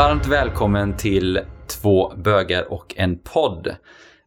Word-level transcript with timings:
Varmt 0.00 0.26
välkommen 0.26 0.96
till 0.96 1.40
Två 1.66 2.12
bögar 2.16 2.72
och 2.72 2.94
en 2.96 3.18
podd 3.18 3.76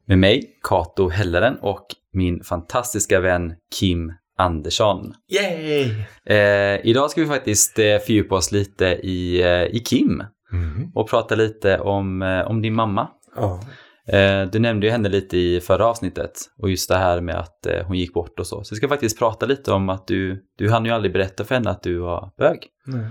med 0.07 0.19
mig, 0.19 0.59
Kato 0.63 1.09
Helleren 1.09 1.57
och 1.61 1.85
min 2.11 2.43
fantastiska 2.43 3.19
vän 3.19 3.53
Kim 3.79 4.13
Andersson. 4.37 5.13
Yay! 5.31 5.89
Eh, 6.25 6.85
idag 6.85 7.11
ska 7.11 7.21
vi 7.21 7.27
faktiskt 7.27 7.79
eh, 7.79 7.97
fördjupa 7.97 8.35
oss 8.35 8.51
lite 8.51 8.85
i, 8.85 9.41
eh, 9.41 9.75
i 9.75 9.79
Kim 9.79 10.23
Mm. 10.51 10.91
och 10.95 11.09
prata 11.09 11.35
lite 11.35 11.79
om, 11.79 12.21
eh, 12.21 12.47
om 12.47 12.61
din 12.61 12.73
mamma. 12.73 13.07
Ja. 13.35 13.59
Eh, 14.07 14.45
du 14.51 14.59
nämnde 14.59 14.87
ju 14.87 14.91
henne 14.91 15.09
lite 15.09 15.37
i 15.37 15.61
förra 15.61 15.85
avsnittet 15.85 16.31
och 16.61 16.69
just 16.69 16.89
det 16.89 16.97
här 16.97 17.21
med 17.21 17.35
att 17.35 17.67
hon 17.87 17.97
gick 17.97 18.13
bort 18.13 18.39
och 18.39 18.47
så. 18.47 18.63
Så 18.63 18.73
jag 18.73 18.77
ska 18.77 18.87
faktiskt 18.87 19.19
prata 19.19 19.45
lite 19.45 19.71
om 19.71 19.89
att 19.89 20.07
du, 20.07 20.43
du 20.57 20.69
hann 20.69 20.85
ju 20.85 20.91
aldrig 20.91 21.13
berätta 21.13 21.43
för 21.43 21.55
henne 21.55 21.69
att 21.69 21.83
du 21.83 21.97
var 21.97 22.31
bög. 22.37 22.67
Nej. 22.85 23.05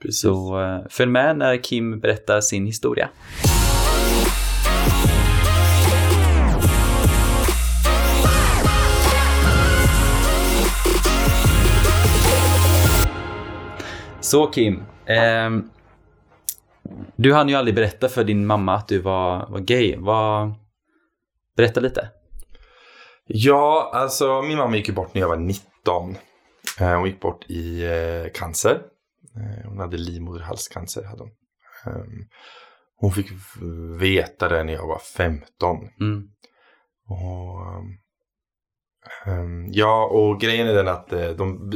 Precis. 0.00 0.20
Så 0.20 0.60
eh, 0.62 0.80
följ 0.90 1.10
med 1.10 1.36
när 1.36 1.56
Kim 1.56 2.00
berättar 2.00 2.40
sin 2.40 2.66
historia. 2.66 3.08
Så 14.20 14.46
Kim, 14.46 14.82
ehm, 15.06 15.70
du 17.16 17.34
hann 17.34 17.48
ju 17.48 17.54
aldrig 17.54 17.74
berätta 17.74 18.08
för 18.08 18.24
din 18.24 18.46
mamma 18.46 18.74
att 18.74 18.88
du 18.88 18.98
var, 18.98 19.46
var 19.50 19.58
gay. 19.60 19.96
Vad, 19.98 20.52
berätta 21.56 21.80
lite. 21.80 22.08
Ja, 23.26 23.90
alltså 23.94 24.42
min 24.42 24.58
mamma 24.58 24.76
gick 24.76 24.88
ju 24.88 24.94
bort 24.94 25.14
när 25.14 25.20
jag 25.20 25.28
var 25.28 25.36
19. 25.36 26.16
Eh, 26.80 26.88
Hon 26.88 27.06
gick 27.06 27.20
bort 27.20 27.44
i 27.50 27.84
eh, 27.84 28.32
cancer. 28.34 28.80
Eh, 29.36 29.68
Hon 29.68 29.78
hade 29.78 29.96
livmoderhalscancer. 29.96 31.04
Hade 31.04 31.22
hon. 31.22 31.32
Ehm, 31.94 32.24
Hon 32.96 33.12
fick 33.12 33.26
veta 34.00 34.48
det 34.48 34.64
när 34.64 34.72
jag 34.72 34.86
var 34.86 34.98
15. 34.98 35.76
Mm. 36.00 36.22
Och, 37.08 37.66
ehm, 39.26 39.66
ja, 39.72 40.04
och 40.06 40.40
grejen 40.40 40.66
är 40.68 40.74
den 40.74 40.88
att 40.88 41.12
eh, 41.12 41.28
de, 41.30 41.72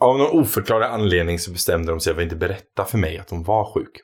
av 0.00 0.18
någon 0.18 0.40
oförklarlig 0.40 0.86
anledning 0.86 1.38
så 1.38 1.52
bestämde 1.52 1.92
de 1.92 2.00
sig 2.00 2.14
för 2.14 2.20
att 2.20 2.24
inte 2.24 2.36
berätta 2.36 2.84
för 2.84 2.98
mig 2.98 3.18
att 3.18 3.30
hon 3.30 3.42
var 3.42 3.74
sjuk. 3.74 4.00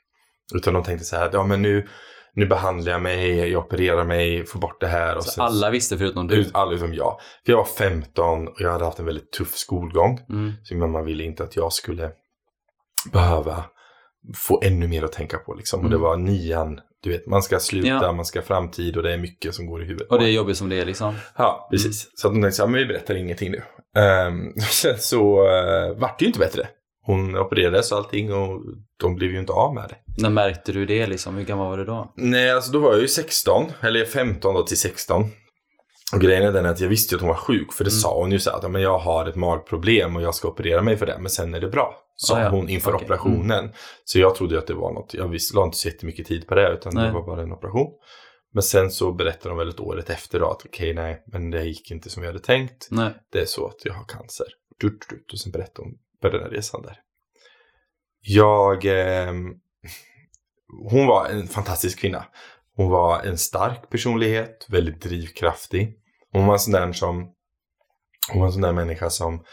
Utan 0.55 0.73
de 0.73 0.83
tänkte 0.83 1.05
så 1.05 1.15
här, 1.15 1.29
ja 1.33 1.43
men 1.43 1.61
nu, 1.61 1.87
nu 2.33 2.45
behandlar 2.45 2.91
jag 2.91 3.01
mig, 3.01 3.49
jag 3.51 3.65
opererar 3.65 4.03
mig, 4.05 4.45
får 4.45 4.59
bort 4.59 4.81
det 4.81 4.87
här. 4.87 5.17
Och 5.17 5.23
Så 5.23 5.31
sen- 5.31 5.43
alla 5.43 5.69
visste 5.69 5.97
förutom 5.97 6.27
du? 6.27 6.35
ut, 6.35 6.49
alla 6.53 6.73
utom 6.73 6.93
jag. 6.93 7.19
För 7.45 7.51
jag 7.51 7.57
var 7.57 7.65
15 7.65 8.47
och 8.47 8.61
jag 8.61 8.71
hade 8.71 8.85
haft 8.85 8.99
en 8.99 9.05
väldigt 9.05 9.31
tuff 9.31 9.53
skolgång. 9.55 10.19
Mm. 10.29 10.53
Så 10.63 10.73
min 10.73 10.79
mamma 10.81 11.01
ville 11.01 11.23
inte 11.23 11.43
att 11.43 11.55
jag 11.55 11.73
skulle 11.73 12.11
behöva 13.11 13.63
få 14.35 14.61
ännu 14.63 14.87
mer 14.87 15.03
att 15.03 15.11
tänka 15.11 15.37
på. 15.37 15.53
Liksom. 15.53 15.79
Och 15.83 15.89
det 15.89 15.95
Mm. 15.95 16.01
var 16.09 16.17
nian, 16.17 16.79
du 17.03 17.09
vet, 17.09 17.27
man 17.27 17.43
ska 17.43 17.59
sluta, 17.59 17.87
Ja. 17.87 18.11
man 18.11 18.25
ska 18.25 18.41
framtid 18.41 18.97
och 18.97 19.03
det 19.03 19.13
är 19.13 19.17
mycket 19.17 19.55
som 19.55 19.65
går 19.67 19.81
i 19.83 19.85
huvudet. 19.85 20.07
Och 20.11 20.19
det 20.19 20.25
är 20.25 20.31
jobbigt 20.31 20.57
som 20.57 20.69
det 20.69 20.81
är 20.81 20.85
liksom? 20.85 21.15
Ja, 21.37 21.67
precis. 21.71 22.11
Så 22.15 22.27
att 22.27 22.33
de 22.33 22.41
tänkte 22.41 22.55
så 22.57 22.63
här, 22.63 22.69
men 22.71 22.79
vi 22.79 22.85
berättar 22.85 23.15
ingenting 23.15 23.51
nu. 23.51 23.61
Um, 23.99 24.53
så 24.97 25.41
uh, 25.47 25.97
vart 25.99 26.19
det 26.19 26.23
ju 26.25 26.27
inte 26.27 26.39
bättre. 26.39 26.67
Hon 27.05 27.37
opererades 27.37 27.91
och 27.91 27.97
allting 27.97 28.33
och 28.33 28.61
de 29.01 29.15
blev 29.15 29.31
ju 29.31 29.39
inte 29.39 29.53
av 29.53 29.73
med 29.73 29.83
det. 29.89 30.21
När 30.21 30.29
märkte 30.29 30.71
du 30.71 30.85
det 30.85 31.07
liksom? 31.07 31.35
Hur 31.35 31.45
gammal 31.45 31.69
var 31.69 31.77
du 31.77 31.85
då? 31.85 32.13
Nej, 32.15 32.51
alltså 32.51 32.71
då 32.71 32.79
var 32.79 32.91
jag 32.91 33.01
ju 33.01 33.07
16, 33.07 33.71
eller 33.81 34.05
15 34.05 34.53
då 34.55 34.63
till 34.63 34.77
16. 34.79 35.25
Och 36.13 36.21
grejen 36.21 36.43
är 36.43 36.51
den 36.51 36.65
att 36.65 36.79
jag 36.79 36.89
visste 36.89 37.15
ju 37.15 37.17
att 37.17 37.21
hon 37.21 37.27
var 37.29 37.35
sjuk, 37.35 37.73
för 37.73 37.83
det 37.83 37.89
Mm. 37.91 37.99
sa 37.99 38.15
hon 38.21 38.31
ju 38.31 38.39
så 38.39 38.49
här 38.49 38.57
att 38.57 38.63
"Ja, 38.63 38.69
men 38.69 38.81
jag 38.81 38.99
har 38.99 39.25
ett 39.25 39.35
magproblem 39.35 40.15
och 40.15 40.21
jag 40.21 40.35
ska 40.35 40.47
operera 40.47 40.81
mig 40.81 40.97
för 40.97 41.05
det, 41.05 41.17
men 41.19 41.29
sen 41.29 41.53
är 41.53 41.59
det 41.59 41.67
bra. 41.67 41.95
Sa 42.21 42.41
ja. 42.41 42.49
hon 42.49 42.69
inför. 42.69 42.91
Mm. 42.91 43.03
operationen. 43.03 43.73
Så 44.03 44.19
jag 44.19 44.35
trodde 44.35 44.59
att 44.59 44.67
det 44.67 44.73
var 44.73 44.93
något, 44.93 45.13
jag 45.13 45.27
visste, 45.27 45.55
la 45.55 45.65
inte 45.65 45.77
så 45.77 45.87
jättemycket 45.87 46.27
tid 46.27 46.47
på 46.47 46.55
det, 46.55 46.73
utan 46.73 46.95
Nej. 46.95 47.07
det 47.07 47.13
var 47.13 47.25
bara 47.25 47.41
en 47.41 47.51
operation. 47.51 47.91
Men 48.53 48.63
sen 48.63 48.91
så 48.91 49.13
berättade 49.13 49.49
de 49.49 49.57
väl 49.57 49.69
ett 49.69 49.79
året 49.79 50.09
efter 50.09 50.39
då 50.39 50.51
att 50.51 50.65
okej, 50.65 50.93
nej, 50.93 51.23
men 51.27 51.51
det 51.51 51.63
gick 51.63 51.91
inte 51.91 52.09
som 52.09 52.21
vi 52.21 52.27
hade 52.27 52.39
tänkt. 52.39 52.87
Nej. 52.91 53.13
Det 53.31 53.39
är 53.39 53.45
så 53.45 53.67
att 53.67 53.85
jag 53.85 53.93
har 53.93 54.03
cancer. 54.03 54.47
Och 55.33 55.39
sen 55.39 55.51
berättade 55.51 55.87
hon 55.87 55.97
på 56.21 56.29
den 56.29 56.41
här 56.41 56.49
resan 56.49 56.81
där. 56.81 56.99
Jag... 58.21 58.85
ehm, 58.85 59.53
hon 60.91 61.07
var 61.07 61.29
en 61.29 61.47
fantastisk 61.47 61.99
kvinna. 61.99 62.25
Hon 62.75 62.89
var 62.89 63.21
en 63.21 63.37
stark 63.37 63.89
personlighet, 63.89 64.65
väldigt 64.69 65.01
drivkraftig. 65.01 65.95
Hon 66.31 66.45
var 66.45 66.53
en 66.53 66.59
sån 66.59 66.73
där 66.73 66.93
som... 66.93 67.33
Hon 68.31 68.39
var 68.39 68.47
en 68.47 68.53
sån 68.53 68.61
där 68.61 68.73
människa 68.73 69.09
som... 69.09 69.43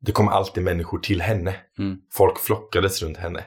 Det 0.00 0.12
kom 0.12 0.28
alltid 0.28 0.62
människor 0.64 0.98
till 0.98 1.20
henne. 1.20 1.54
Mm. 1.78 1.96
Folk 2.12 2.38
flockades 2.38 3.02
runt 3.02 3.16
henne. 3.16 3.44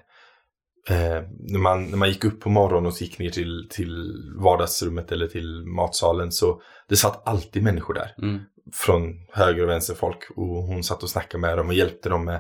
Eh, 0.89 1.23
när, 1.39 1.59
man, 1.59 1.83
när 1.85 1.97
man 1.97 2.09
gick 2.09 2.23
upp 2.25 2.39
på 2.41 2.49
morgonen 2.49 2.85
och 2.85 3.01
gick 3.01 3.19
ner 3.19 3.29
till, 3.29 3.67
till 3.71 4.13
vardagsrummet 4.35 5.11
eller 5.11 5.27
till 5.27 5.65
matsalen 5.65 6.31
så 6.31 6.61
det 6.89 6.95
satt 6.95 7.27
alltid 7.27 7.63
människor 7.63 7.93
där 7.93 8.15
Mm. 8.21 8.39
från 8.73 9.13
höger 9.33 9.63
och 9.63 9.69
vänster 9.69 9.93
folk 9.93 10.29
och 10.35 10.45
hon 10.63 10.83
satt 10.83 11.03
och 11.03 11.09
snackade 11.09 11.41
med 11.41 11.57
dem 11.57 11.67
och 11.67 11.73
hjälpte 11.73 12.09
dem 12.09 12.25
med 12.25 12.39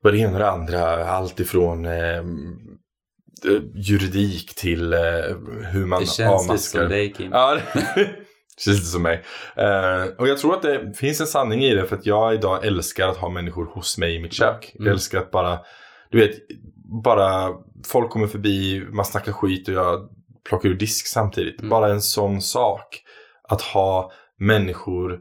vad 0.00 0.12
det 0.12 0.18
ena 0.18 0.32
och 0.32 0.38
det 0.38 0.50
andra. 0.50 1.08
Allt 1.08 1.40
ifrån 1.40 1.86
eh, 1.86 1.92
eh, 2.18 2.22
juridik 3.74 4.54
till 4.54 4.92
eh, 4.92 5.00
hur 5.72 5.86
man 5.86 6.00
Det 6.00 6.06
känns 6.06 6.18
lite 6.18 6.28
avmaskar. 6.30 6.80
som 6.80 6.88
dig 6.88 7.12
Kim. 7.12 7.30
Ja, 7.32 7.58
känns 8.58 8.76
lite 8.78 8.90
som 8.90 9.02
mig. 9.02 9.22
Eh, 9.56 10.04
och 10.18 10.28
jag 10.28 10.38
tror 10.38 10.54
att 10.54 10.62
det 10.62 10.92
finns 10.96 11.20
en 11.20 11.26
sanning 11.26 11.64
i 11.64 11.74
det 11.74 11.86
för 11.86 11.96
att 11.96 12.06
jag 12.06 12.34
idag 12.34 12.66
älskar 12.66 13.08
att 13.08 13.16
ha 13.16 13.28
människor 13.28 13.64
hos 13.66 13.98
mig 13.98 14.14
i 14.14 14.18
mitt 14.18 14.32
kök. 14.32 14.72
Mm. 14.74 14.86
Jag 14.86 14.92
älskar 14.92 15.18
att 15.18 15.30
bara, 15.30 15.58
du 16.10 16.18
vet, 16.18 16.34
bara 17.02 17.50
folk 17.86 18.10
kommer 18.10 18.26
förbi, 18.26 18.86
man 18.92 19.04
snackar 19.04 19.32
skit 19.32 19.68
och 19.68 19.74
jag 19.74 20.08
plockar 20.48 20.68
ur 20.68 20.74
disk 20.74 21.06
samtidigt. 21.06 21.60
Mm. 21.60 21.70
Bara 21.70 21.90
en 21.90 22.02
sån 22.02 22.42
sak. 22.42 23.00
Att 23.48 23.62
ha 23.62 24.12
människor 24.38 25.20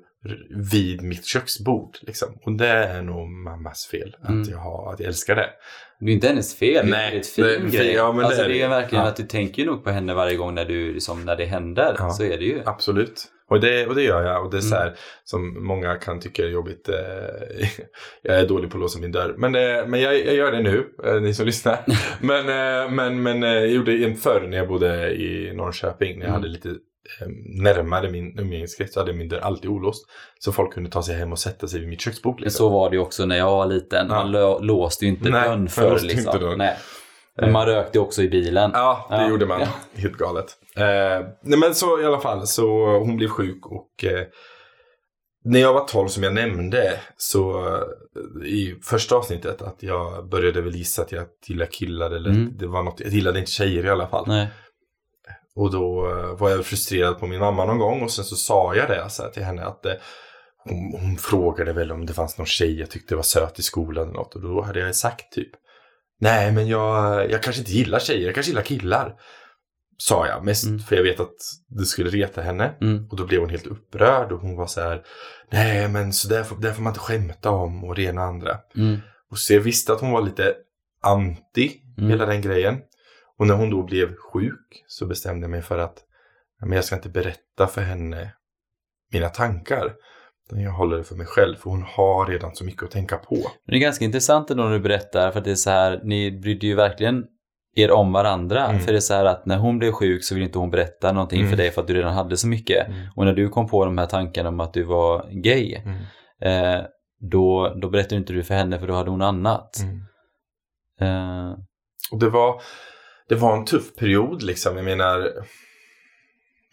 vid 0.71 1.01
mitt 1.01 1.25
köksbord. 1.25 1.97
Liksom. 2.01 2.27
Och 2.45 2.51
det 2.57 2.67
är 2.67 3.01
nog 3.01 3.29
mammas 3.29 3.87
fel. 3.91 4.15
Mm. 4.27 4.41
Att, 4.41 4.47
jag 4.47 4.57
har, 4.57 4.93
att 4.93 4.99
jag 4.99 5.07
älskar 5.07 5.35
det. 5.35 5.49
Det 5.99 6.11
är 6.11 6.13
inte 6.13 6.27
hennes 6.27 6.55
fel. 6.55 6.85
Nej, 6.89 7.11
det 7.11 7.17
är 7.17 7.19
ett 7.19 7.27
fin 7.27 7.45
det 7.45 7.55
är- 7.55 7.59
grej. 7.69 7.93
ja, 7.93 8.11
men 8.13 8.25
alltså, 8.25 8.41
är 8.41 8.45
det 8.45 8.49
är 8.49 8.53
det. 8.53 8.63
ju 8.63 8.67
verkligen 8.67 9.03
Ja. 9.03 9.09
att 9.09 9.15
du 9.15 9.23
tänker 9.23 9.65
nog 9.65 9.83
på 9.83 9.89
henne 9.89 10.13
varje 10.13 10.35
gång 10.35 10.55
när, 10.55 10.65
du, 10.65 10.93
liksom, 10.93 11.25
när 11.25 11.35
det 11.35 11.45
händer. 11.45 11.95
Ja. 11.99 12.09
Så 12.09 12.23
är 12.23 12.37
det 12.37 12.45
ju. 12.45 12.61
Absolut. 12.65 13.23
Och 13.49 13.59
det, 13.59 13.87
och 13.87 13.95
det 13.95 14.03
gör 14.03 14.23
jag. 14.23 14.45
Och 14.45 14.51
det 14.51 14.57
är 14.57 14.61
så 14.61 14.75
Mm. 14.75 14.87
här 14.87 14.95
som 15.23 15.65
många 15.67 15.95
kan 15.95 16.19
tycka 16.19 16.43
är 16.43 16.47
jobbigt. 16.49 16.89
Eh, 16.89 17.67
jag 18.21 18.39
är 18.39 18.47
dålig 18.47 18.71
på 18.71 18.77
att 18.77 18.81
låsa 18.81 18.99
min 18.99 19.11
dörr. 19.11 19.35
Men, 19.37 19.55
eh, 19.55 19.87
men 19.87 19.99
jag, 20.01 20.25
jag 20.25 20.35
gör 20.35 20.51
det 20.51 20.61
nu, 20.61 20.87
eh, 21.05 21.21
ni 21.21 21.33
som 21.33 21.45
lyssnar. 21.45 21.79
men 22.21 22.45
men, 22.95 23.23
men 23.23 23.41
jag 23.41 23.67
gjorde 23.67 23.97
det 23.97 24.15
förr 24.15 24.47
när 24.49 24.57
jag 24.57 24.67
bodde 24.67 25.13
i 25.15 25.53
Norrköping. 25.55 26.09
När 26.19 26.25
jag 26.25 26.29
Mm. 26.29 26.41
hade 26.41 26.47
lite 26.47 26.69
närmare 27.45 28.09
min 28.11 28.39
umgängeskrets 28.39 28.93
så 28.93 28.99
hade 28.99 29.13
min 29.13 29.29
dörr 29.29 29.39
alltid 29.39 29.69
olåst. 29.69 30.05
Så 30.39 30.51
folk 30.51 30.73
kunde 30.73 30.89
ta 30.89 31.03
sig 31.03 31.15
hem 31.15 31.31
och 31.31 31.39
sätta 31.39 31.67
sig 31.67 31.79
vid 31.79 31.89
mitt 31.89 32.01
köksbord. 32.01 32.39
Liksom. 32.39 32.57
så 32.57 32.69
var 32.69 32.89
det 32.89 32.95
ju 32.95 33.01
också 33.01 33.25
när 33.25 33.37
jag 33.37 33.51
var 33.51 33.65
liten. 33.65 34.07
Ja. 34.09 34.15
Man 34.15 34.31
lå, 34.31 34.59
låste 34.59 35.05
ju 35.05 35.11
inte 35.11 35.29
Nej, 35.29 35.47
dörren 35.49 35.67
förr. 35.67 35.99
Liksom. 36.01 36.19
inte 36.19 36.37
dörren. 36.39 36.57
Nej. 36.57 36.77
Men 37.37 37.51
man 37.51 37.65
rökte 37.65 37.99
också 37.99 38.21
i 38.21 38.29
bilen. 38.29 38.71
Ja, 38.73 39.07
det 39.09 39.15
Ja. 39.15 39.29
gjorde 39.29 39.45
man. 39.45 39.59
Ja. 39.61 39.67
Helt 39.95 40.17
galet. 40.17 40.45
Eh, 40.75 41.27
nej 41.43 41.59
men 41.59 41.75
så 41.75 42.01
i 42.01 42.05
alla 42.05 42.19
fall, 42.19 42.47
så 42.47 42.97
hon 42.99 43.17
blev 43.17 43.27
sjuk 43.27 43.65
och 43.65 44.03
eh, 44.03 44.23
när 45.45 45.59
jag 45.59 45.73
var 45.73 45.85
12 45.85 46.07
som 46.07 46.23
jag 46.23 46.33
nämnde 46.33 46.99
så 47.17 47.67
eh, 47.67 48.47
i 48.47 48.75
första 48.83 49.15
avsnittet 49.15 49.61
att 49.61 49.77
jag 49.83 50.29
började 50.29 50.61
väl 50.61 50.75
gissa 50.75 51.01
att 51.01 51.11
jag 51.11 51.25
gillar 51.47 51.65
killar 51.65 52.11
eller 52.11 52.29
Mm. 52.29 52.57
det 52.57 52.67
var 52.67 52.83
något, 52.83 52.99
jag 52.99 53.09
gillade 53.09 53.39
inte 53.39 53.51
tjejer 53.51 53.85
i 53.85 53.89
alla 53.89 54.07
fall. 54.07 54.23
Nej. 54.27 54.47
Och 55.55 55.71
då 55.71 56.09
eh, 56.09 56.39
var 56.39 56.49
jag 56.49 56.65
frustrerad 56.65 57.19
på 57.19 57.27
min 57.27 57.39
mamma 57.39 57.65
någon 57.65 57.77
gång 57.79 58.01
och 58.01 58.11
sen 58.11 58.25
så 58.25 58.35
sa 58.35 58.75
jag 58.75 58.89
det 58.89 59.09
så 59.09 59.23
till 59.23 59.43
henne 59.43 59.65
att 59.65 59.85
eh, 59.85 59.93
hon, 60.65 61.01
hon 61.01 61.17
frågade 61.17 61.73
väl 61.73 61.91
om 61.91 62.05
det 62.05 62.13
fanns 62.13 62.37
någon 62.37 62.47
tjej 62.47 62.79
jag 62.79 62.89
tyckte 62.89 63.15
var 63.15 63.23
söt 63.23 63.59
i 63.59 63.63
skolan 63.63 64.03
eller 64.03 64.13
något 64.13 64.35
och 64.35 64.41
då 64.41 64.61
hade 64.61 64.79
jag 64.79 64.95
sagt 64.95 65.31
typ 65.33 65.49
Nej 66.19 66.51
men 66.51 66.67
jag, 66.67 67.31
jag 67.31 67.43
kanske 67.43 67.59
inte 67.61 67.71
gillar 67.71 67.99
tjejer, 67.99 68.25
jag 68.25 68.33
kanske 68.33 68.49
gillar 68.51 68.61
killar. 68.63 69.15
Sa 69.97 70.27
jag 70.27 70.45
mest 70.45 70.65
Mm. 70.65 70.79
för 70.79 70.95
jag 70.95 71.03
vet 71.03 71.19
att 71.19 71.35
det 71.67 71.85
skulle 71.85 72.09
reta 72.09 72.41
henne. 72.41 72.73
Mm. 72.81 73.07
Och 73.11 73.17
då 73.17 73.25
blev 73.25 73.39
hon 73.39 73.49
helt 73.49 73.67
upprörd 73.67 74.31
och 74.31 74.39
hon 74.39 74.55
var 74.55 74.67
så 74.67 74.81
här 74.81 75.01
Nej 75.51 75.87
men 75.87 76.13
så 76.13 76.27
där 76.27 76.43
får, 76.43 76.55
där 76.55 76.71
får 76.73 76.81
man 76.81 76.91
inte 76.91 76.99
skämta 76.99 77.49
om 77.49 77.83
och 77.83 77.95
det 77.95 78.03
ena 78.03 78.21
och 78.21 78.27
andra. 78.27 78.57
Mm. 78.75 78.97
Och 79.31 79.37
så 79.37 79.53
jag 79.53 79.61
visste 79.61 79.93
att 79.93 80.01
hon 80.01 80.11
var 80.11 80.21
lite 80.21 80.53
anti 81.03 81.79
Mm. 81.97 82.09
hela 82.09 82.25
den 82.25 82.41
grejen. 82.41 82.77
Och 83.43 83.47
när 83.47 83.55
hon 83.55 83.69
då 83.69 83.83
blev 83.83 84.15
sjuk 84.15 84.83
så 84.87 85.05
bestämde 85.05 85.43
jag 85.43 85.51
mig 85.51 85.61
för 85.61 85.77
att 85.77 85.97
men 86.61 86.71
jag 86.71 86.85
ska 86.85 86.95
inte 86.95 87.09
berätta 87.09 87.67
för 87.67 87.81
henne 87.81 88.33
mina 89.13 89.29
tankar. 89.29 89.93
Jag 90.49 90.71
håller 90.71 90.97
det 90.97 91.03
för 91.03 91.15
mig 91.15 91.25
själv 91.27 91.55
för 91.55 91.69
hon 91.69 91.83
har 91.83 92.25
redan 92.25 92.55
så 92.55 92.65
mycket 92.65 92.83
att 92.83 92.91
tänka 92.91 93.17
på. 93.17 93.35
Det 93.67 93.75
är 93.75 93.79
ganska 93.79 94.05
intressant 94.05 94.49
ändå 94.51 94.63
när 94.63 94.71
du 94.71 94.79
berättar 94.79 95.31
för 95.31 95.39
att 95.39 95.45
det 95.45 95.51
är 95.51 95.55
så 95.55 95.69
här, 95.69 96.01
ni 96.03 96.31
brydde 96.39 96.67
ju 96.67 96.75
verkligen 96.75 97.23
er 97.75 97.91
om 97.91 98.11
varandra. 98.13 98.65
Mm. 98.67 98.81
För 98.81 98.91
det 98.91 98.97
är 98.97 98.99
så 98.99 99.13
här 99.13 99.25
att 99.25 99.45
när 99.45 99.57
hon 99.57 99.79
blev 99.79 99.91
sjuk 99.91 100.23
så 100.23 100.33
ville 100.35 100.45
inte 100.45 100.59
hon 100.59 100.69
berätta 100.71 101.11
någonting 101.11 101.39
Mm. 101.39 101.49
för 101.49 101.57
dig 101.57 101.71
för 101.71 101.81
att 101.81 101.87
du 101.87 101.93
redan 101.93 102.13
hade 102.13 102.37
så 102.37 102.47
mycket. 102.47 102.87
Och 103.15 103.25
när 103.25 103.33
du 103.33 103.49
kom 103.49 103.67
på 103.67 103.85
de 103.85 103.97
här 103.97 104.05
tankarna 104.05 104.49
om 104.49 104.59
att 104.59 104.73
du 104.73 104.83
var 104.83 105.29
gay, 105.31 105.81
Mm. 105.85 105.97
eh, 106.79 106.85
då, 107.19 107.73
då 107.81 107.89
berättade 107.89 108.15
inte 108.15 108.33
du 108.33 108.43
för 108.43 108.55
henne 108.55 108.79
för 108.79 108.87
då 108.87 108.93
hade 108.93 109.09
hon 109.09 109.21
annat. 109.21 109.69
Mm. 109.83 109.99
Eh, 111.01 111.57
Och 112.11 112.19
det 112.19 112.29
var, 112.29 112.61
det 113.29 113.35
var 113.35 113.57
en 113.57 113.65
tuff 113.65 113.95
period 113.95 114.43
liksom. 114.43 114.75
Jag 114.75 114.85
menar, 114.85 115.31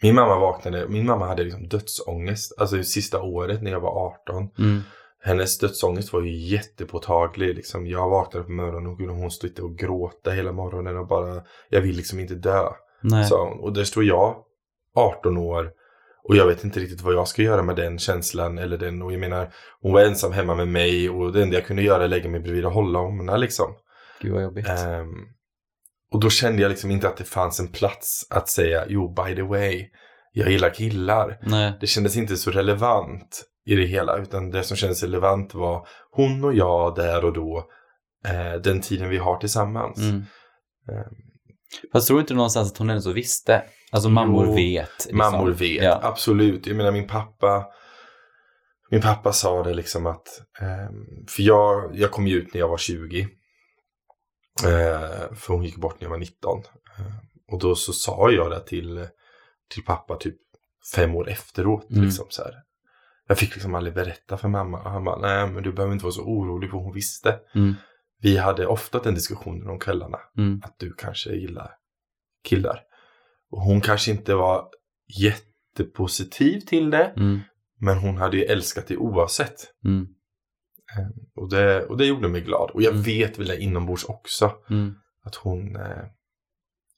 min 0.01 0.15
mamma 0.15 0.39
vaknade, 0.39 0.87
min 0.87 1.05
mamma 1.05 1.27
hade 1.27 1.43
liksom 1.43 1.67
dödsångest, 1.67 2.53
alltså 2.57 2.75
det 2.75 2.83
sista 2.83 3.21
året 3.21 3.61
när 3.61 3.71
jag 3.71 3.79
var 3.79 4.15
18. 4.27 4.49
Mm. 4.59 4.81
Hennes 5.23 5.57
dödsångest 5.57 6.13
var 6.13 6.21
ju 6.21 6.37
jättepåtaglig. 6.37 7.55
Liksom. 7.55 7.87
Jag 7.87 8.09
vaknade 8.09 8.45
på 8.45 8.51
morgonen 8.51 8.91
och 8.91 8.97
kunde 8.97 9.13
hon 9.13 9.31
stå 9.31 9.47
och 9.61 9.77
gråta 9.77 10.31
hela 10.31 10.51
morgonen 10.51 10.97
och 10.97 11.07
bara, 11.07 11.41
jag 11.69 11.81
vill 11.81 11.95
liksom 11.95 12.19
inte 12.19 12.35
dö. 12.35 12.63
Nej. 13.01 13.27
hon. 13.29 13.59
Och 13.59 13.73
där 13.73 13.83
står 13.83 14.03
jag, 14.03 14.35
18 14.95 15.37
år, 15.37 15.71
och 16.23 16.35
jag 16.35 16.47
vet 16.47 16.63
inte 16.63 16.79
riktigt 16.79 17.01
vad 17.01 17.13
jag 17.13 17.27
ska 17.27 17.41
göra 17.41 17.63
med 17.63 17.75
den 17.75 17.99
känslan. 17.99 18.57
Eller 18.57 18.77
den, 18.77 19.01
och 19.01 19.13
jag 19.13 19.19
menar, 19.19 19.53
hon 19.81 19.93
var 19.93 20.01
ensam 20.01 20.31
hemma 20.31 20.55
med 20.55 20.67
mig 20.67 21.09
och 21.09 21.33
det 21.33 21.43
enda 21.43 21.55
jag 21.55 21.65
kunde 21.65 21.81
göra 21.81 22.03
är 22.03 22.07
lägga 22.07 22.29
mig 22.29 22.39
bredvid 22.39 22.65
och 22.65 22.71
hålla 22.71 22.99
om 22.99 23.19
henne 23.19 23.37
liksom. 23.37 23.75
Gud 24.21 24.33
vad 24.33 24.43
jobbigt. 24.43 24.67
Ehm, 24.67 25.25
och 26.11 26.19
då 26.19 26.29
kände 26.29 26.61
jag 26.61 26.69
liksom 26.69 26.91
inte 26.91 27.07
att 27.07 27.17
det 27.17 27.23
fanns 27.23 27.59
en 27.59 27.67
plats 27.67 28.27
att 28.29 28.49
säga, 28.49 28.85
jo 28.89 29.13
by 29.13 29.35
the 29.35 29.41
way, 29.41 29.87
jag 30.33 30.51
gillar 30.51 30.69
killar. 30.73 31.39
Nej. 31.41 31.73
Det 31.81 31.87
kändes 31.87 32.17
inte 32.17 32.37
så 32.37 32.51
relevant 32.51 33.43
i 33.65 33.75
det 33.75 33.85
hela, 33.85 34.17
utan 34.17 34.49
det 34.49 34.63
som 34.63 34.77
kändes 34.77 35.03
relevant 35.03 35.53
var 35.53 35.87
hon 36.11 36.43
och 36.43 36.53
jag 36.53 36.95
där 36.95 37.25
och 37.25 37.33
då, 37.33 37.69
eh, 38.25 38.61
den 38.61 38.81
tiden 38.81 39.09
vi 39.09 39.17
har 39.17 39.37
tillsammans. 39.37 39.97
Mm. 39.99 40.15
Ehm, 40.91 41.15
Fast 41.93 42.07
tror 42.07 42.17
du 42.17 42.21
inte 42.21 42.33
någonstans 42.33 42.71
att 42.71 42.77
hon 42.77 42.89
ändå 42.89 43.01
så 43.01 43.11
visste? 43.11 43.63
Alltså 43.91 44.09
mammor 44.09 44.45
Jo, 44.45 44.55
vet. 44.55 44.89
liksom. 44.99 45.17
Mammor 45.17 45.51
vet, 45.51 45.83
Ja. 45.83 45.99
absolut. 46.03 46.67
Jag 46.67 46.75
menar 46.75 46.91
min 46.91 47.07
pappa, 47.07 47.65
min 48.91 49.01
pappa 49.01 49.31
sa 49.33 49.63
det 49.63 49.73
liksom 49.73 50.05
att, 50.05 50.27
ehm, 50.61 51.25
för 51.29 51.43
jag, 51.43 51.91
jag 51.95 52.11
kom 52.11 52.27
ju 52.27 52.35
ut 52.37 52.53
när 52.53 52.61
jag 52.61 52.67
var 52.67 52.77
20. 52.77 53.27
Eh, 54.65 55.33
för 55.35 55.53
hon 55.53 55.63
gick 55.63 55.77
bort 55.77 55.95
när 55.99 56.05
jag 56.05 56.09
var 56.09 56.17
19. 56.17 56.63
Eh, 56.97 57.05
och 57.51 57.59
då 57.59 57.75
så 57.75 57.93
sa 57.93 58.31
jag 58.31 58.51
det 58.51 58.59
till, 58.59 59.07
till 59.69 59.83
pappa 59.83 60.15
typ 60.15 60.37
fem 60.95 61.15
år 61.15 61.29
efteråt. 61.29 61.89
Mm. 61.91 62.03
Liksom, 62.03 62.25
så 62.29 62.43
här. 62.43 62.53
Jag 63.27 63.37
fick 63.37 63.53
liksom 63.53 63.75
aldrig 63.75 63.95
berätta 63.95 64.37
för 64.37 64.47
mamma. 64.47 64.81
Och 64.81 64.91
han 64.91 65.03
bara, 65.03 65.19
nej 65.19 65.47
men 65.47 65.63
du 65.63 65.73
behöver 65.73 65.93
inte 65.93 66.05
vara 66.05 66.13
så 66.13 66.23
orolig 66.23 66.69
för 66.69 66.77
hon 66.77 66.93
visste. 66.93 67.39
Mm. 67.55 67.73
Vi 68.21 68.37
hade 68.37 68.67
ofta 68.67 68.99
den 68.99 69.15
diskussionen 69.15 69.69
om 69.69 69.79
kvällarna. 69.79 70.17
Mm. 70.37 70.61
Att 70.63 70.75
du 70.79 70.93
kanske 70.93 71.29
gillar 71.31 71.71
killar. 72.43 72.79
Och 73.51 73.61
hon 73.61 73.81
kanske 73.81 74.11
inte 74.11 74.35
var 74.35 74.69
jättepositiv 75.19 76.59
till 76.59 76.89
det. 76.89 77.13
Mm. 77.17 77.39
Men 77.79 77.97
hon 77.97 78.17
hade 78.17 78.37
ju 78.37 78.43
älskat 78.43 78.87
det 78.87 78.97
oavsett. 78.97 79.73
Mm. 80.97 81.09
Eh, 81.09 81.41
Och 81.43 81.49
det, 81.49 81.85
och 81.85 81.97
det 81.97 82.05
gjorde 82.05 82.27
mig 82.27 82.41
glad. 82.41 82.71
Och 82.73 82.81
jag 82.81 82.91
Mm. 82.91 83.03
vet 83.03 83.39
väl 83.39 83.47
det 83.47 83.61
inombords 83.61 84.05
också. 84.05 84.51
Mm. 84.69 84.93
Att 85.23 85.35
hon, 85.35 85.75
eh, 85.75 85.81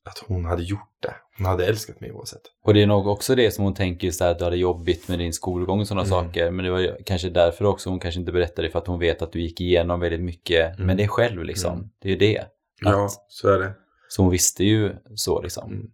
att 0.06 0.18
hon 0.28 0.46
hade 0.46 0.64
gjort 0.64 0.98
det. 1.02 1.16
Hon 1.38 1.46
hade 1.46 1.66
älskat 1.66 2.02
mig 2.02 2.12
oavsett. 2.12 2.42
Och 2.64 2.74
det 2.74 2.82
är 2.84 2.88
nog 2.88 3.08
också 3.08 3.36
det 3.36 3.52
som 3.52 3.64
hon 3.64 3.74
tänker 3.74 4.08
just 4.08 4.20
där 4.20 4.32
att 4.32 4.38
du 4.40 4.44
hade 4.44 4.58
jobbigt 4.58 5.08
med 5.08 5.20
din 5.20 5.34
skolgång 5.34 5.80
och 5.80 5.88
sådana 5.88 6.02
Mm. 6.08 6.10
saker. 6.10 6.52
Men 6.52 6.66
det 6.66 6.72
var 6.72 6.98
kanske 7.06 7.30
därför 7.30 7.66
också 7.66 7.90
hon 7.90 8.00
kanske 8.00 8.20
inte 8.20 8.32
berättade 8.32 8.70
för 8.70 8.80
att 8.80 8.88
hon 8.88 9.00
vet 9.00 9.22
att 9.22 9.32
du 9.32 9.42
gick 9.42 9.62
igenom 9.62 10.00
väldigt 10.00 10.22
mycket 10.22 10.76
Mm. 10.76 10.88
med 10.88 10.98
dig 10.98 11.08
själv 11.08 11.44
liksom. 11.44 11.74
Mm. 11.74 11.90
Det 12.02 12.08
är 12.08 12.12
ju 12.12 12.18
det. 12.18 12.46
Ja, 12.82 13.06
Att- 13.06 13.26
så 13.28 13.48
är 13.50 13.60
det. 13.60 13.74
Så 14.10 14.22
hon 14.22 14.32
visste 14.32 14.64
ju 14.64 14.92
så 15.16 15.42
liksom. 15.42 15.72
Mm. 15.72 15.88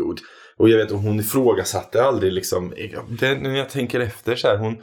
Och, 0.00 0.08
och, 0.10 0.16
och 0.56 0.68
jag 0.68 0.78
vet 0.78 0.90
hon 0.90 1.20
ifrågasatte 1.20 2.02
aldrig 2.02 2.32
liksom. 2.32 2.72
Det, 3.20 3.34
när 3.34 3.56
jag 3.56 3.68
tänker 3.70 4.00
efter 4.00 4.36
så 4.36 4.48
här. 4.48 4.56
Hon, 4.56 4.82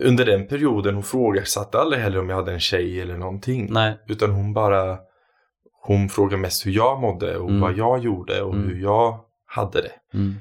under 0.00 0.24
den 0.26 0.46
perioden 0.46 0.94
hon 0.94 1.02
frågasatte 1.02 1.78
aldrig 1.78 2.02
heller 2.02 2.18
om 2.18 2.28
jag 2.28 2.36
hade 2.36 2.52
en 2.52 2.60
tjej 2.60 3.00
eller 3.00 3.16
någonting. 3.18 3.66
Nej. 3.70 3.98
Utan 4.08 4.30
hon 4.30 4.52
bara. 4.52 4.98
Hon 5.82 6.08
frågade 6.08 6.36
mest 6.42 6.66
hur 6.66 6.72
jag 6.72 7.00
mådde 7.00 7.36
och 7.38 7.48
Mm. 7.48 7.60
vad 7.60 7.76
jag 7.76 7.98
gjorde 7.98 8.42
och 8.42 8.54
Mm. 8.54 8.68
hur 8.68 8.82
jag 8.82 9.24
hade 9.46 9.82
det. 9.82 9.92
Mm. 10.18 10.34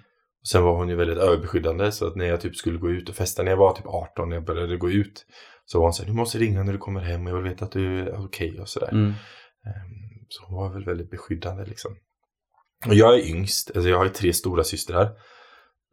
Sen 0.51 0.63
var 0.63 0.75
hon 0.75 0.89
ju 0.89 0.95
väldigt 0.95 1.17
överbeskyddande 1.17 1.91
så 1.91 2.07
att 2.07 2.15
när 2.15 2.25
jag 2.25 2.41
typ 2.41 2.55
skulle 2.55 2.77
gå 2.79 2.89
ut 2.89 3.09
och 3.09 3.15
festa 3.15 3.43
när 3.43 3.51
jag 3.51 3.57
var 3.57 3.73
typ 3.73 3.85
18 3.87 4.29
när 4.29 4.35
jag 4.35 4.45
började 4.45 4.77
gå 4.77 4.89
ut. 4.91 5.25
Så 5.65 5.77
var 5.77 5.85
hon 5.85 5.93
så 5.93 6.03
här, 6.03 6.09
du 6.09 6.15
måste 6.15 6.37
ringa 6.37 6.63
när 6.63 6.71
du 6.73 6.77
kommer 6.77 7.01
hem 7.01 7.25
och 7.27 7.31
jag 7.31 7.35
vill 7.41 7.51
veta 7.51 7.65
att 7.65 7.71
du 7.71 7.99
är 7.99 8.25
okej 8.25 8.59
och 8.61 8.69
sådär. 8.69 8.89
Mm. 8.91 9.07
Ehm, 9.65 10.25
Så 10.29 10.45
hon 10.45 10.55
var 10.57 10.69
väl 10.73 10.85
väldigt 10.85 11.09
beskyddande 11.11 11.65
liksom. 11.65 11.91
Och 12.87 12.93
jag 12.93 13.15
är 13.19 13.27
yngst, 13.29 13.71
alltså 13.75 13.89
jag 13.89 13.97
har 13.97 14.05
ju 14.05 14.11
tre 14.11 14.33
stora 14.33 14.63
systrar. 14.63 15.09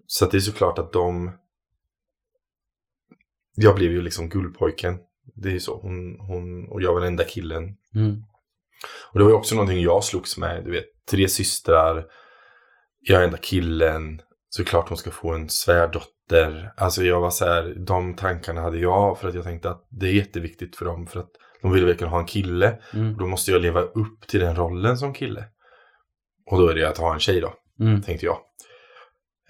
Så 0.06 0.26
det 0.26 0.36
är 0.36 0.40
såklart 0.40 0.78
att 0.78 0.92
de... 0.92 1.32
Jag 3.56 3.74
blev 3.74 3.92
ju 3.92 4.02
liksom 4.02 4.28
guldpojken. 4.28 4.98
Det 5.34 5.48
är 5.48 5.52
ju 5.52 5.60
så. 5.60 5.78
Hon, 5.80 6.20
hon 6.20 6.68
och 6.68 6.82
jag 6.82 6.92
var 6.92 7.00
den 7.00 7.08
enda 7.08 7.24
killen. 7.24 7.62
Mm. 7.94 8.22
Och 9.12 9.18
det 9.18 9.24
var 9.24 9.30
ju 9.30 9.36
också 9.36 9.54
någonting 9.54 9.80
jag 9.80 10.04
slogs 10.04 10.38
med. 10.38 10.64
Du 10.64 10.70
vet, 10.70 10.84
tre 11.10 11.28
systrar. 11.28 12.06
Jag 13.00 13.20
är 13.20 13.24
enda 13.24 13.38
killen. 13.38 14.20
Såklart 14.48 14.88
hon 14.88 14.98
ska 14.98 15.10
få 15.10 15.32
en 15.32 15.48
svärdotter. 15.48 16.72
Alltså 16.76 17.02
jag 17.04 17.20
var 17.20 17.30
så 17.30 17.44
här, 17.44 17.74
de 17.86 18.14
tankarna 18.16 18.60
hade 18.60 18.78
jag 18.78 19.18
för 19.18 19.28
att 19.28 19.34
jag 19.34 19.44
tänkte 19.44 19.70
att 19.70 19.86
det 19.90 20.06
är 20.06 20.12
jätteviktigt 20.12 20.76
för 20.76 20.84
dem. 20.84 21.06
För 21.06 21.20
att 21.20 21.30
de 21.62 21.72
vill 21.72 21.86
verkligen 21.86 22.10
ha 22.12 22.20
en 22.20 22.26
kille. 22.26 22.78
Mm. 22.94 23.16
Då 23.16 23.26
måste 23.26 23.50
jag 23.50 23.62
leva 23.62 23.80
upp 23.80 24.26
till 24.28 24.40
den 24.40 24.56
rollen 24.56 24.98
som 24.98 25.14
kille. 25.14 25.44
Och 26.50 26.58
då 26.58 26.68
är 26.68 26.74
det 26.74 26.88
att 26.88 26.98
ha 26.98 27.14
en 27.14 27.20
tjej 27.20 27.40
då, 27.40 27.54
Mm. 27.80 28.02
tänkte 28.02 28.26
jag. 28.26 28.38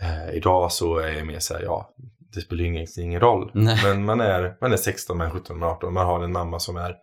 Eh, 0.00 0.36
idag 0.36 0.72
så 0.72 0.98
är 0.98 1.12
jag 1.12 1.26
mer 1.26 1.38
så 1.38 1.54
här, 1.54 1.62
ja, 1.62 1.94
det 2.36 2.42
spelar 2.42 2.62
ju 2.62 2.68
ingen, 2.68 2.86
ingen 2.98 3.20
roll. 3.20 3.50
Nej. 3.54 3.80
Men 3.84 4.04
man 4.04 4.20
är, 4.20 4.56
man 4.60 4.72
är 4.72 4.76
16, 4.76 5.18
man 5.18 5.26
är 5.26 5.30
17, 5.30 5.58
man 5.58 5.68
är 5.68 5.72
18. 5.72 5.94
Man 5.94 6.06
har 6.06 6.24
en 6.24 6.32
mamma 6.32 6.58
som 6.58 6.76
är 6.76 6.94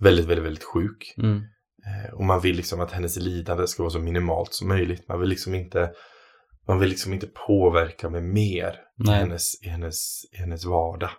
väldigt, 0.00 0.26
väldigt, 0.26 0.44
väldigt 0.44 0.64
sjuk. 0.64 1.14
Mm. 1.18 1.42
Eh, 1.86 2.14
och 2.14 2.24
man 2.24 2.40
vill 2.40 2.56
liksom 2.56 2.80
att 2.80 2.92
hennes 2.92 3.16
lidande 3.16 3.66
ska 3.66 3.82
vara 3.82 3.90
så 3.90 3.98
minimalt 3.98 4.52
som 4.52 4.68
möjligt. 4.68 5.08
Man 5.08 5.20
vill 5.20 5.28
liksom 5.28 5.54
inte, 5.54 5.90
man 6.68 6.78
vill 6.78 6.88
liksom 6.88 7.12
inte 7.12 7.26
påverka 7.46 8.10
med 8.10 8.22
mer 8.22 8.74
i 9.06 9.10
hennes, 9.10 9.62
i, 9.62 9.68
hennes, 9.68 10.24
i 10.32 10.36
hennes 10.36 10.64
vardag. 10.64 11.10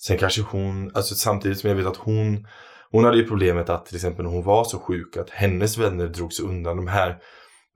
Sen 0.00 0.18
kanske 0.18 0.42
hon, 0.42 0.90
alltså 0.94 1.14
samtidigt 1.14 1.58
som 1.58 1.70
jag 1.70 1.76
vet 1.76 1.86
att 1.86 1.96
hon, 1.96 2.46
hon 2.90 3.04
hade 3.04 3.16
ju 3.16 3.28
problemet 3.28 3.68
att 3.68 3.86
till 3.86 3.96
exempel 3.96 4.24
när 4.24 4.32
hon 4.32 4.44
var 4.44 4.64
så 4.64 4.78
sjuk 4.78 5.16
att 5.16 5.30
hennes 5.30 5.78
vänner 5.78 6.06
drog 6.06 6.32
sig 6.32 6.44
undan. 6.44 6.76
De 6.76 6.86
här, 6.86 7.18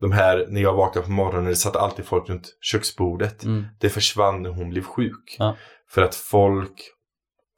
de 0.01 0.13
här 0.13 0.47
när 0.49 0.61
jag 0.61 0.75
vaknade 0.75 1.07
på 1.07 1.13
morgonen, 1.13 1.45
det 1.45 1.57
satt 1.57 1.77
alltid 1.77 2.05
folk 2.05 2.29
runt 2.29 2.57
köksbordet. 2.61 3.45
Mm. 3.45 3.65
Det 3.81 3.89
försvann 3.89 4.43
när 4.43 4.51
hon 4.51 4.71
blev 4.71 4.83
sjuk. 4.83 5.37
Ja. 5.39 5.57
För 5.91 6.03
att 6.03 6.15
folk, 6.15 6.83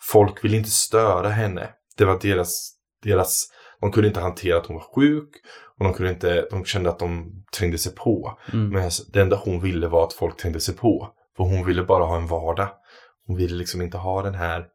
folk 0.03 0.45
ville 0.45 0.57
inte 0.57 0.71
störa 0.71 1.29
henne. 1.29 1.69
Det 1.97 2.05
var 2.05 2.19
deras, 2.23 2.73
deras, 3.03 3.49
de 3.81 3.93
kunde 3.93 4.09
inte 4.09 4.21
hantera 4.21 4.59
att 4.59 4.67
hon 4.67 4.77
var 4.77 4.95
sjuk. 4.95 5.29
Och 5.79 5.85
de, 5.85 5.95
kunde 5.95 6.13
inte, 6.13 6.47
de 6.51 6.65
kände 6.65 6.91
att 6.91 6.99
de 6.99 7.31
trängde 7.59 7.79
sig 7.79 7.95
på. 7.95 8.39
Mm. 8.53 8.69
Men 8.69 8.91
det 9.13 9.21
enda 9.21 9.37
hon 9.37 9.61
ville 9.61 9.89
var 9.89 10.05
att 10.05 10.13
folk 10.13 10.37
trängde 10.37 10.61
sig 10.61 10.77
på. 10.77 11.13
För 11.37 11.45
hon 11.45 11.67
ville 11.67 11.83
bara 11.83 12.05
ha 12.05 12.17
en 12.17 12.27
vardag. 12.27 12.69
Hon 13.27 13.37
ville 13.37 13.55
liksom 13.55 13.83
inte 13.83 13.99
ha 13.99 14.23
den 14.23 14.35
här, 14.35 14.67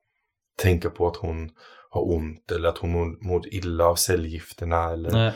tänka 0.58 0.90
på 0.90 1.08
att 1.08 1.16
hon 1.16 1.50
har 1.90 2.14
ont 2.14 2.52
eller 2.52 2.70
att 2.70 2.78
hon 2.78 3.18
mår, 3.22 3.54
illa 3.54 3.86
av 3.86 3.96
cellgifterna. 3.96 4.90
Eller 4.90 5.12
Nej. 5.12 5.34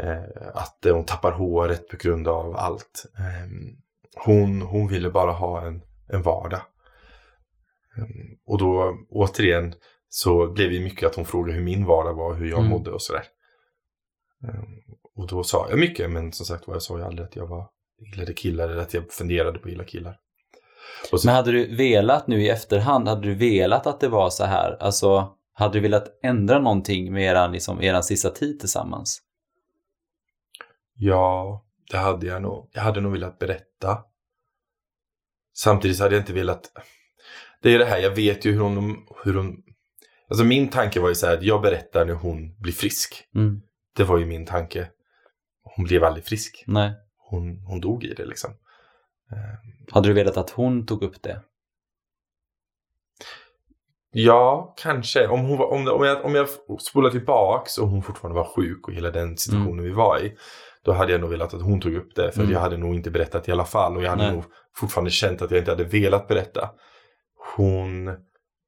Eh, 0.00 0.22
att 0.54 0.78
hon 0.84 1.04
tappar 1.04 1.32
håret 1.32 1.88
på 1.88 1.96
grund 1.96 2.28
av 2.28 2.56
allt. 2.56 3.04
Eh, 3.18 3.50
hon, 4.26 4.62
hon 4.62 4.88
ville 4.88 5.10
bara 5.10 5.32
ha 5.32 5.66
en, 5.66 5.82
en 6.12 6.22
vardag. 6.22 6.60
Eh, 7.96 8.04
och 8.46 8.58
då 8.58 8.96
återigen 9.10 9.74
så 10.08 10.46
blev 10.52 10.70
det 10.70 10.80
mycket 10.80 11.06
att 11.08 11.14
hon 11.16 11.24
frågade 11.24 11.58
hur 11.58 11.64
min 11.64 11.86
vardag 11.86 12.14
var, 12.14 12.34
hur 12.34 12.46
jag 12.50 12.58
Mm. 12.58 12.70
mådde 12.70 12.90
och 12.90 13.02
sådär. 13.02 13.22
Eh, 14.48 14.60
och 15.16 15.26
då 15.26 15.42
sa 15.44 15.66
jag 15.70 15.78
mycket, 15.78 16.10
men 16.10 16.32
som 16.32 16.46
sagt 16.46 16.66
var 16.66 16.74
jag 16.74 16.82
sa 16.82 16.98
ju 16.98 17.04
aldrig 17.04 17.28
att 17.28 17.36
jag 17.36 17.46
var 17.46 17.68
gillade 18.12 18.32
killar 18.34 18.68
eller 18.68 18.82
att 18.82 18.94
jag 18.94 19.12
funderade 19.12 19.58
på 19.58 19.64
att 19.64 19.70
gilla 19.70 19.84
killar. 19.84 20.16
Så, 21.10 21.18
Men 21.24 21.34
hade 21.34 21.52
du 21.52 21.76
velat 21.76 22.26
nu 22.26 22.42
i 22.42 22.48
efterhand, 22.48 23.08
hade 23.08 23.22
du 23.22 23.34
velat 23.34 23.86
att 23.86 24.00
det 24.00 24.08
var 24.08 24.30
så 24.30 24.44
här? 24.44 24.76
Alltså, 24.80 25.28
hade 25.52 25.72
du 25.72 25.80
velat 25.80 26.04
ändra 26.22 26.58
någonting 26.58 27.12
med 27.12 27.22
eran, 27.24 27.52
liksom, 27.52 27.82
eran 27.82 28.02
sista 28.02 28.30
tid 28.30 28.60
tillsammans? 28.60 29.22
Ja, 31.02 31.64
det 31.90 31.96
hade 31.96 32.26
jag 32.26 32.42
nog. 32.42 32.70
Jag 32.72 32.82
hade 32.82 33.00
nog 33.00 33.12
velat 33.12 33.38
berätta. 33.38 34.04
Samtidigt 35.56 36.00
hade 36.00 36.14
jag 36.14 36.22
inte 36.22 36.32
velat... 36.32 36.72
Det 37.62 37.74
är 37.74 37.78
det 37.78 37.84
här, 37.84 37.98
jag 37.98 38.10
vet 38.10 38.44
ju 38.44 38.52
hur 38.52 38.60
hon... 38.60 39.06
Hur 39.24 39.34
hon... 39.34 39.62
Alltså 40.28 40.44
min 40.44 40.68
tanke 40.68 41.00
var 41.00 41.08
ju 41.08 41.14
så 41.14 41.26
här 41.26 41.36
att 41.36 41.42
jag 41.42 41.62
berättar 41.62 42.04
när 42.04 42.14
hon 42.14 42.54
blir 42.58 42.72
frisk. 42.72 43.28
Mm. 43.34 43.62
Det 43.96 44.04
var 44.04 44.18
ju 44.18 44.26
min 44.26 44.46
tanke. 44.46 44.90
Hon 45.62 45.84
blev 45.84 46.04
aldrig 46.04 46.24
frisk. 46.24 46.64
Nej. 46.66 46.92
Hon, 47.16 47.58
hon 47.58 47.80
dog 47.80 48.04
i 48.04 48.14
det 48.14 48.24
liksom. 48.24 48.50
Eh, 49.32 49.92
Hade 49.94 50.08
du 50.08 50.14
velat 50.14 50.36
att 50.36 50.50
hon 50.50 50.86
tog 50.86 51.02
upp 51.02 51.22
det? 51.22 51.42
Ja, 54.10 54.74
kanske. 54.76 55.28
Om, 55.28 55.40
hon 55.40 55.58
var, 55.58 55.66
om, 55.66 55.88
om, 55.88 56.04
jag, 56.04 56.24
om 56.24 56.34
jag 56.34 56.48
spolar 56.80 57.10
tillbaks 57.10 57.78
och 57.78 57.88
hon 57.88 58.02
fortfarande 58.02 58.40
var 58.40 58.48
sjuk 58.56 58.88
och 58.88 58.94
hela 58.94 59.10
den 59.10 59.36
situationen 59.36 59.84
vi 59.84 59.92
var 59.92 60.18
i. 60.18 60.36
Då 60.84 60.92
hade 60.92 61.12
jag 61.12 61.20
nog 61.20 61.30
velat 61.30 61.54
att 61.54 61.62
hon 61.62 61.80
tog 61.80 61.94
upp 61.94 62.14
det. 62.14 62.32
För 62.32 62.40
Mm. 62.40 62.52
jag 62.52 62.60
hade 62.60 62.76
nog 62.76 62.94
inte 62.94 63.10
berättat 63.10 63.48
i 63.48 63.52
alla 63.52 63.64
fall. 63.64 63.96
Och 63.96 64.02
jag 64.02 64.10
hade 64.10 64.22
Nej. 64.22 64.32
nog 64.32 64.44
fortfarande 64.76 65.10
känt 65.10 65.42
att 65.42 65.50
jag 65.50 65.58
inte 65.58 65.70
hade 65.70 65.84
velat 65.84 66.28
berätta. 66.28 66.70
Hon 67.56 68.06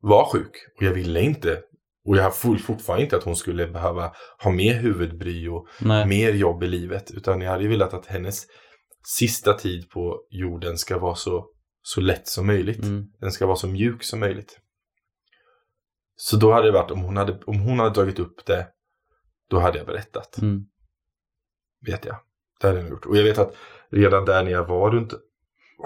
var 0.02 0.24
sjuk 0.32 0.52
och 0.76 0.82
jag 0.82 0.92
ville 0.92 1.20
inte 1.20 1.62
Och 2.04 2.16
jag 2.16 2.22
har 2.22 2.56
fortfarande 2.58 3.04
inte 3.04 3.16
att 3.16 3.24
hon 3.24 3.36
skulle 3.36 3.66
behöva 3.66 4.12
ha 4.42 4.50
mer 4.50 4.74
huvudbry 4.74 5.48
och 5.48 5.66
Nej. 5.80 6.06
mer 6.06 6.32
jobb 6.32 6.62
i 6.62 6.66
livet. 6.66 7.10
Utan 7.10 7.40
jag 7.40 7.50
hade 7.50 7.62
ju 7.62 7.68
velat 7.70 7.94
att 7.94 8.06
hennes 8.06 8.46
sista 9.08 9.54
tid 9.54 9.90
på 9.90 10.18
jorden 10.30 10.78
ska 10.78 10.98
vara 10.98 11.14
så, 11.14 11.46
så 11.82 12.00
lätt 12.00 12.28
som 12.28 12.46
möjligt. 12.46 12.82
Mm. 12.84 13.04
Den 13.20 13.32
ska 13.32 13.46
vara 13.46 13.56
så 13.56 13.66
mjuk 13.68 14.02
som 14.04 14.20
möjligt. 14.20 14.58
Så 16.16 16.36
då 16.36 16.52
hade 16.52 16.66
det 16.66 16.72
varit, 16.72 16.90
om 16.90 17.00
hon 17.02 17.16
hade, 17.16 17.40
om 17.46 17.60
hon 17.60 17.78
hade 17.78 17.94
dragit 17.94 18.18
upp 18.18 18.46
det, 18.46 18.66
då 19.50 19.58
hade 19.58 19.78
jag 19.78 19.86
berättat. 19.86 20.38
Mm. 20.42 20.60
Vet 21.86 22.04
jag. 22.04 22.16
Det 22.60 22.66
hade 22.66 22.80
jag 22.80 22.88
gjort. 22.90 23.06
Och 23.06 23.16
jag 23.16 23.24
vet 23.24 23.38
att 23.38 23.54
redan 23.90 24.24
där 24.24 24.44
när 24.44 24.50
jag 24.50 24.64
var 24.64 24.90
runt 24.90 25.12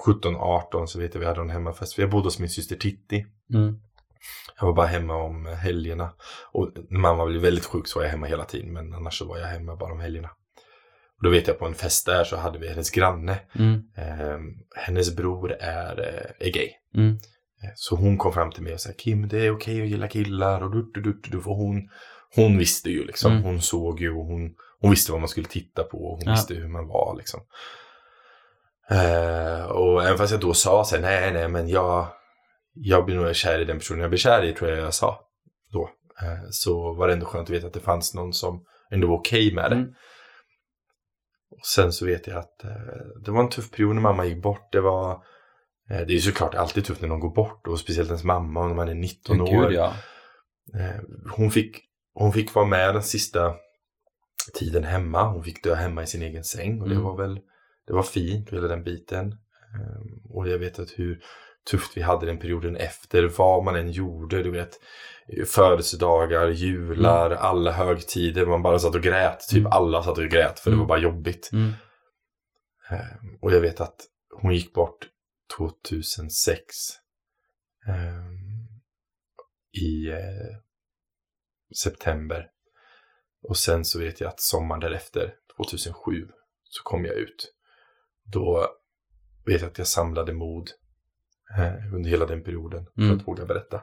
17-18 0.06 0.86
så 0.86 0.98
vet 0.98 1.14
jag 1.14 1.20
vi 1.20 1.26
hade 1.26 1.40
en 1.40 1.50
hemmafest. 1.50 1.94
För 1.94 2.02
jag 2.02 2.10
bodde 2.10 2.26
hos 2.26 2.38
min 2.38 2.50
syster 2.50 2.76
Titti. 2.76 3.26
Mm. 3.54 3.80
Jag 4.58 4.66
var 4.66 4.74
bara 4.74 4.86
hemma 4.86 5.14
om 5.14 5.46
helgerna. 5.46 6.12
Och 6.52 6.70
när 6.88 7.00
mamma 7.00 7.26
blev 7.26 7.42
väldigt 7.42 7.64
sjuk 7.64 7.88
så 7.88 7.98
var 7.98 8.04
jag 8.04 8.10
hemma 8.10 8.26
hela 8.26 8.44
tiden. 8.44 8.72
Men 8.72 8.94
annars 8.94 9.18
så 9.18 9.24
var 9.24 9.38
jag 9.38 9.46
hemma 9.46 9.76
bara 9.76 9.92
om 9.92 10.00
helgerna. 10.00 10.28
Och 11.18 11.22
då 11.24 11.30
vet 11.30 11.46
jag 11.48 11.58
på 11.58 11.66
en 11.66 11.74
fest 11.74 12.06
där 12.06 12.24
så 12.24 12.36
hade 12.36 12.58
vi 12.58 12.68
hennes 12.68 12.90
granne. 12.90 13.38
Mm. 13.52 13.82
Eh, 13.96 14.38
hennes 14.76 15.16
bror 15.16 15.52
är, 15.60 16.00
eh, 16.00 16.46
är 16.48 16.52
gay. 16.52 16.70
Mm. 16.94 17.10
Eh, 17.62 17.70
Så 17.74 17.96
hon 17.96 18.18
kom 18.18 18.32
fram 18.32 18.50
till 18.50 18.62
mig 18.62 18.74
och 18.74 18.80
sa 18.80 18.92
Kim 18.92 19.28
det 19.28 19.46
är 19.46 19.50
okej 19.50 19.82
att 19.82 19.88
gilla 19.88 20.08
killar 20.08 20.62
och 20.62 20.70
du, 20.70 20.90
du, 20.94 21.00
du, 21.00 21.20
du, 21.30 21.40
för 21.40 21.50
hon, 21.50 21.88
hon 22.36 22.58
visste 22.58 22.90
ju 22.90 23.04
liksom. 23.04 23.32
Mm. 23.32 23.44
Hon 23.44 23.60
såg 23.62 24.00
ju 24.00 24.10
och 24.16 24.24
hon, 24.24 24.54
hon 24.80 24.90
visste 24.90 25.12
vad 25.12 25.20
man 25.20 25.28
skulle 25.28 25.46
titta 25.46 25.82
på 25.84 25.98
och 25.98 26.16
hon 26.16 26.22
Ja. 26.26 26.32
visste 26.32 26.54
hur 26.54 26.68
man 26.68 26.88
var 26.88 27.14
liksom. 27.16 27.40
Eh, 28.90 29.64
och 29.64 30.04
även 30.04 30.18
fast 30.18 30.32
jag 30.32 30.40
då 30.40 30.54
sa 30.54 30.84
så 30.84 30.94
här, 30.96 31.02
nej 31.02 31.32
nej 31.32 31.48
men 31.48 31.68
jag, 31.68 32.06
jag 32.74 33.04
blir 33.04 33.16
nog 33.16 33.36
kär 33.36 33.60
i 33.60 33.64
den 33.64 33.78
personen 33.78 34.00
jag 34.00 34.10
blir 34.10 34.18
kär 34.18 34.44
i 34.44 34.52
tror 34.52 34.70
jag 34.70 34.78
jag 34.78 34.94
sa 34.94 35.20
då. 35.72 35.90
Eh, 36.22 36.48
så 36.50 36.94
var 36.94 37.06
det 37.06 37.12
ändå 37.12 37.26
skönt 37.26 37.50
att 37.50 37.56
veta 37.56 37.66
att 37.66 37.72
det 37.72 37.80
fanns 37.80 38.14
någon 38.14 38.32
som 38.32 38.64
ändå 38.90 39.08
var 39.08 39.16
okej 39.16 39.54
med 39.54 39.70
det. 39.70 39.76
Mm. 39.76 39.88
Och 41.50 41.66
sen 41.66 41.92
så 41.92 42.06
vet 42.06 42.26
jag 42.26 42.38
att 42.38 42.64
eh, 42.64 42.70
det 43.24 43.30
var 43.30 43.40
en 43.42 43.48
tuff 43.48 43.70
period 43.70 43.94
när 43.94 44.02
mamma 44.02 44.24
gick 44.24 44.42
bort. 44.42 44.72
Det 44.72 44.80
var 44.80 45.10
eh, 45.90 45.98
det 46.06 46.12
är 46.12 46.16
ju 46.16 46.20
såklart 46.20 46.54
alltid 46.54 46.84
tufft 46.84 47.00
när 47.00 47.08
någon 47.08 47.20
går 47.20 47.34
bort 47.34 47.66
och 47.66 47.80
speciellt 47.80 48.08
ens 48.08 48.24
mamma 48.24 48.60
och 48.60 48.68
när 48.68 48.76
man 48.76 48.88
är 48.88 48.94
19 48.94 49.40
år. 49.40 49.46
Gud 49.46 49.72
ja. 49.78 49.94
Eh, 50.74 51.00
hon, 51.36 51.50
fick, 51.50 51.76
hon 52.18 52.32
fick 52.32 52.54
vara 52.54 52.66
med 52.66 52.94
den 52.94 53.02
sista 53.02 53.54
tiden 54.54 54.84
hemma. 54.84 55.22
Hon 55.32 55.44
fick 55.44 55.64
dö 55.64 55.74
hemma 55.74 56.02
i 56.02 56.06
sin 56.06 56.22
egen 56.22 56.44
säng 56.44 56.80
och 56.82 56.88
det 56.88 56.94
Mm. 56.94 57.04
var 57.06 57.16
väl 57.16 57.40
det 57.86 57.92
var 57.92 58.02
fint, 58.02 58.50
hela 58.52 58.68
den 58.68 58.82
biten. 58.84 59.26
Eh, 59.74 60.30
och 60.30 60.48
jag 60.48 60.58
vet 60.58 60.78
att 60.78 60.90
hur 60.96 61.20
tufft 61.70 61.96
vi 61.96 62.02
hade 62.02 62.26
den 62.26 62.38
perioden 62.38 62.76
efter, 62.76 63.22
vad 63.38 63.64
man 63.64 63.76
än 63.76 63.90
gjorde, 63.90 64.42
du 64.42 64.50
vet. 64.50 64.70
Födelsedagar, 65.46 66.48
jular, 66.48 67.30
alla 67.30 67.72
högtider, 67.72 68.46
man 68.46 68.62
bara 68.62 68.78
satt 68.78 68.94
och 68.94 69.02
grät. 69.02 69.40
Typ 69.48 69.58
Mm. 69.58 69.72
alla 69.72 70.02
satt 70.02 70.18
och 70.18 70.24
grät 70.24 70.58
för 70.60 70.70
det 70.70 70.74
Mm. 70.74 70.86
var 70.86 70.96
bara 70.96 70.98
jobbigt. 71.02 71.50
Mm. 71.52 71.72
Eh, 72.90 73.16
och 73.40 73.52
jag 73.52 73.60
vet 73.60 73.80
att 73.80 73.96
hon 74.42 74.54
gick 74.54 74.72
bort 74.74 75.08
2006. 75.58 76.74
eh, 77.88 78.26
I 79.82 80.08
eh, 80.10 80.56
september. 81.76 82.46
Och 83.42 83.56
sen 83.56 83.84
så 83.84 83.98
vet 83.98 84.20
jag 84.20 84.28
att 84.28 84.40
sommaren 84.40 84.80
därefter, 84.80 85.34
2007, 85.56 86.28
så 86.64 86.82
kom 86.82 87.04
jag 87.04 87.14
ut. 87.14 87.52
Då 88.32 88.66
vet 89.46 89.60
jag 89.60 89.70
att 89.70 89.78
jag 89.78 89.86
samlade 89.86 90.32
mod 90.32 90.70
eh, 91.58 91.94
under 91.94 92.10
hela 92.10 92.26
den 92.26 92.42
perioden 92.44 92.86
för 92.94 93.02
Mm. 93.02 93.16
att 93.16 93.28
våga 93.28 93.44
berätta. 93.44 93.82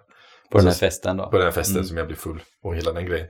På 0.50 0.58
den 0.58 0.68
här 0.68 0.74
festen 0.74 1.18
då. 1.18 1.30
På 1.30 1.38
den 1.38 1.46
här 1.46 1.52
festen 1.52 1.76
Mm. 1.76 1.86
som 1.88 1.98
jag 1.98 2.08
blev 2.08 2.16
full 2.18 2.44
och 2.62 2.76
hela 2.76 2.92
den 2.94 3.06
grejen. 3.06 3.28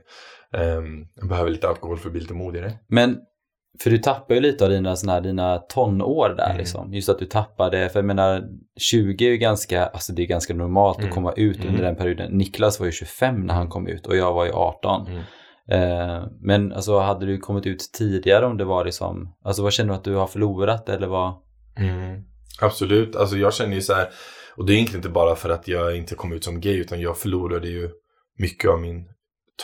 Ehm, 0.52 1.06
jag 1.14 1.28
behöver 1.28 1.50
lite 1.50 1.68
alkohol 1.68 1.98
för 1.98 2.08
att 2.08 2.12
bli 2.12 2.20
lite 2.20 2.34
modigare. 2.34 2.78
Men, 2.88 3.20
för 3.82 3.90
du 3.90 3.98
tappar 3.98 4.34
ju 4.34 4.40
lite 4.40 4.64
av 4.64 4.70
dina, 4.70 4.96
såna 4.96 5.12
här, 5.12 5.20
dina 5.20 5.58
tonår 5.58 6.28
där 6.36 6.44
Mm. 6.46 6.56
liksom. 6.58 6.94
Just 6.94 7.08
att 7.08 7.18
du 7.18 7.26
tappade, 7.26 7.88
för 7.88 7.98
jag 7.98 8.06
menar 8.06 8.42
20 8.80 9.26
är 9.26 9.30
ju 9.30 9.36
ganska, 9.36 9.86
alltså 9.86 10.12
det 10.12 10.22
är 10.22 10.26
ganska 10.26 10.54
normalt 10.54 10.98
Mm. 10.98 11.08
att 11.08 11.14
komma 11.14 11.32
ut 11.32 11.56
Mm. 11.56 11.68
under 11.68 11.82
den 11.82 11.96
perioden. 11.96 12.32
Niklas 12.32 12.78
var 12.80 12.86
ju 12.86 12.92
25 12.92 13.46
när 13.46 13.54
han 13.54 13.68
kom 13.68 13.86
ut 13.88 14.06
och 14.06 14.16
jag 14.16 14.32
var 14.34 14.44
ju 14.44 14.52
18. 14.52 15.06
Mm. 15.06 15.22
Eh, 15.70 16.26
men 16.40 16.72
alltså 16.72 16.98
hade 16.98 17.26
du 17.26 17.38
kommit 17.38 17.66
ut 17.66 17.90
tidigare 17.98 18.46
om 18.46 18.56
det 18.56 18.64
var 18.64 18.84
liksom, 18.84 19.34
alltså 19.44 19.62
vad 19.62 19.72
känner 19.72 19.88
du 19.90 19.94
att 19.96 20.04
du 20.04 20.14
har 20.14 20.26
förlorat 20.26 20.88
eller 20.88 21.06
vad? 21.06 21.32
Mm. 21.78 22.22
Absolut, 22.60 23.16
alltså 23.16 23.36
jag 23.36 23.54
känner 23.54 23.74
ju 23.74 23.80
så 23.82 23.94
här, 23.94 24.08
och 24.56 24.66
det 24.66 24.72
är 24.72 24.74
egentligen 24.74 24.98
inte 24.98 25.08
bara 25.08 25.34
för 25.36 25.50
att 25.50 25.68
jag 25.68 25.96
inte 25.96 26.14
kom 26.14 26.32
ut 26.32 26.44
som 26.44 26.60
gay, 26.60 26.76
utan 26.80 27.00
jag 27.00 27.16
förlorade 27.18 27.68
ju 27.68 27.90
mycket 28.38 28.70
av 28.70 28.80
min 28.80 29.04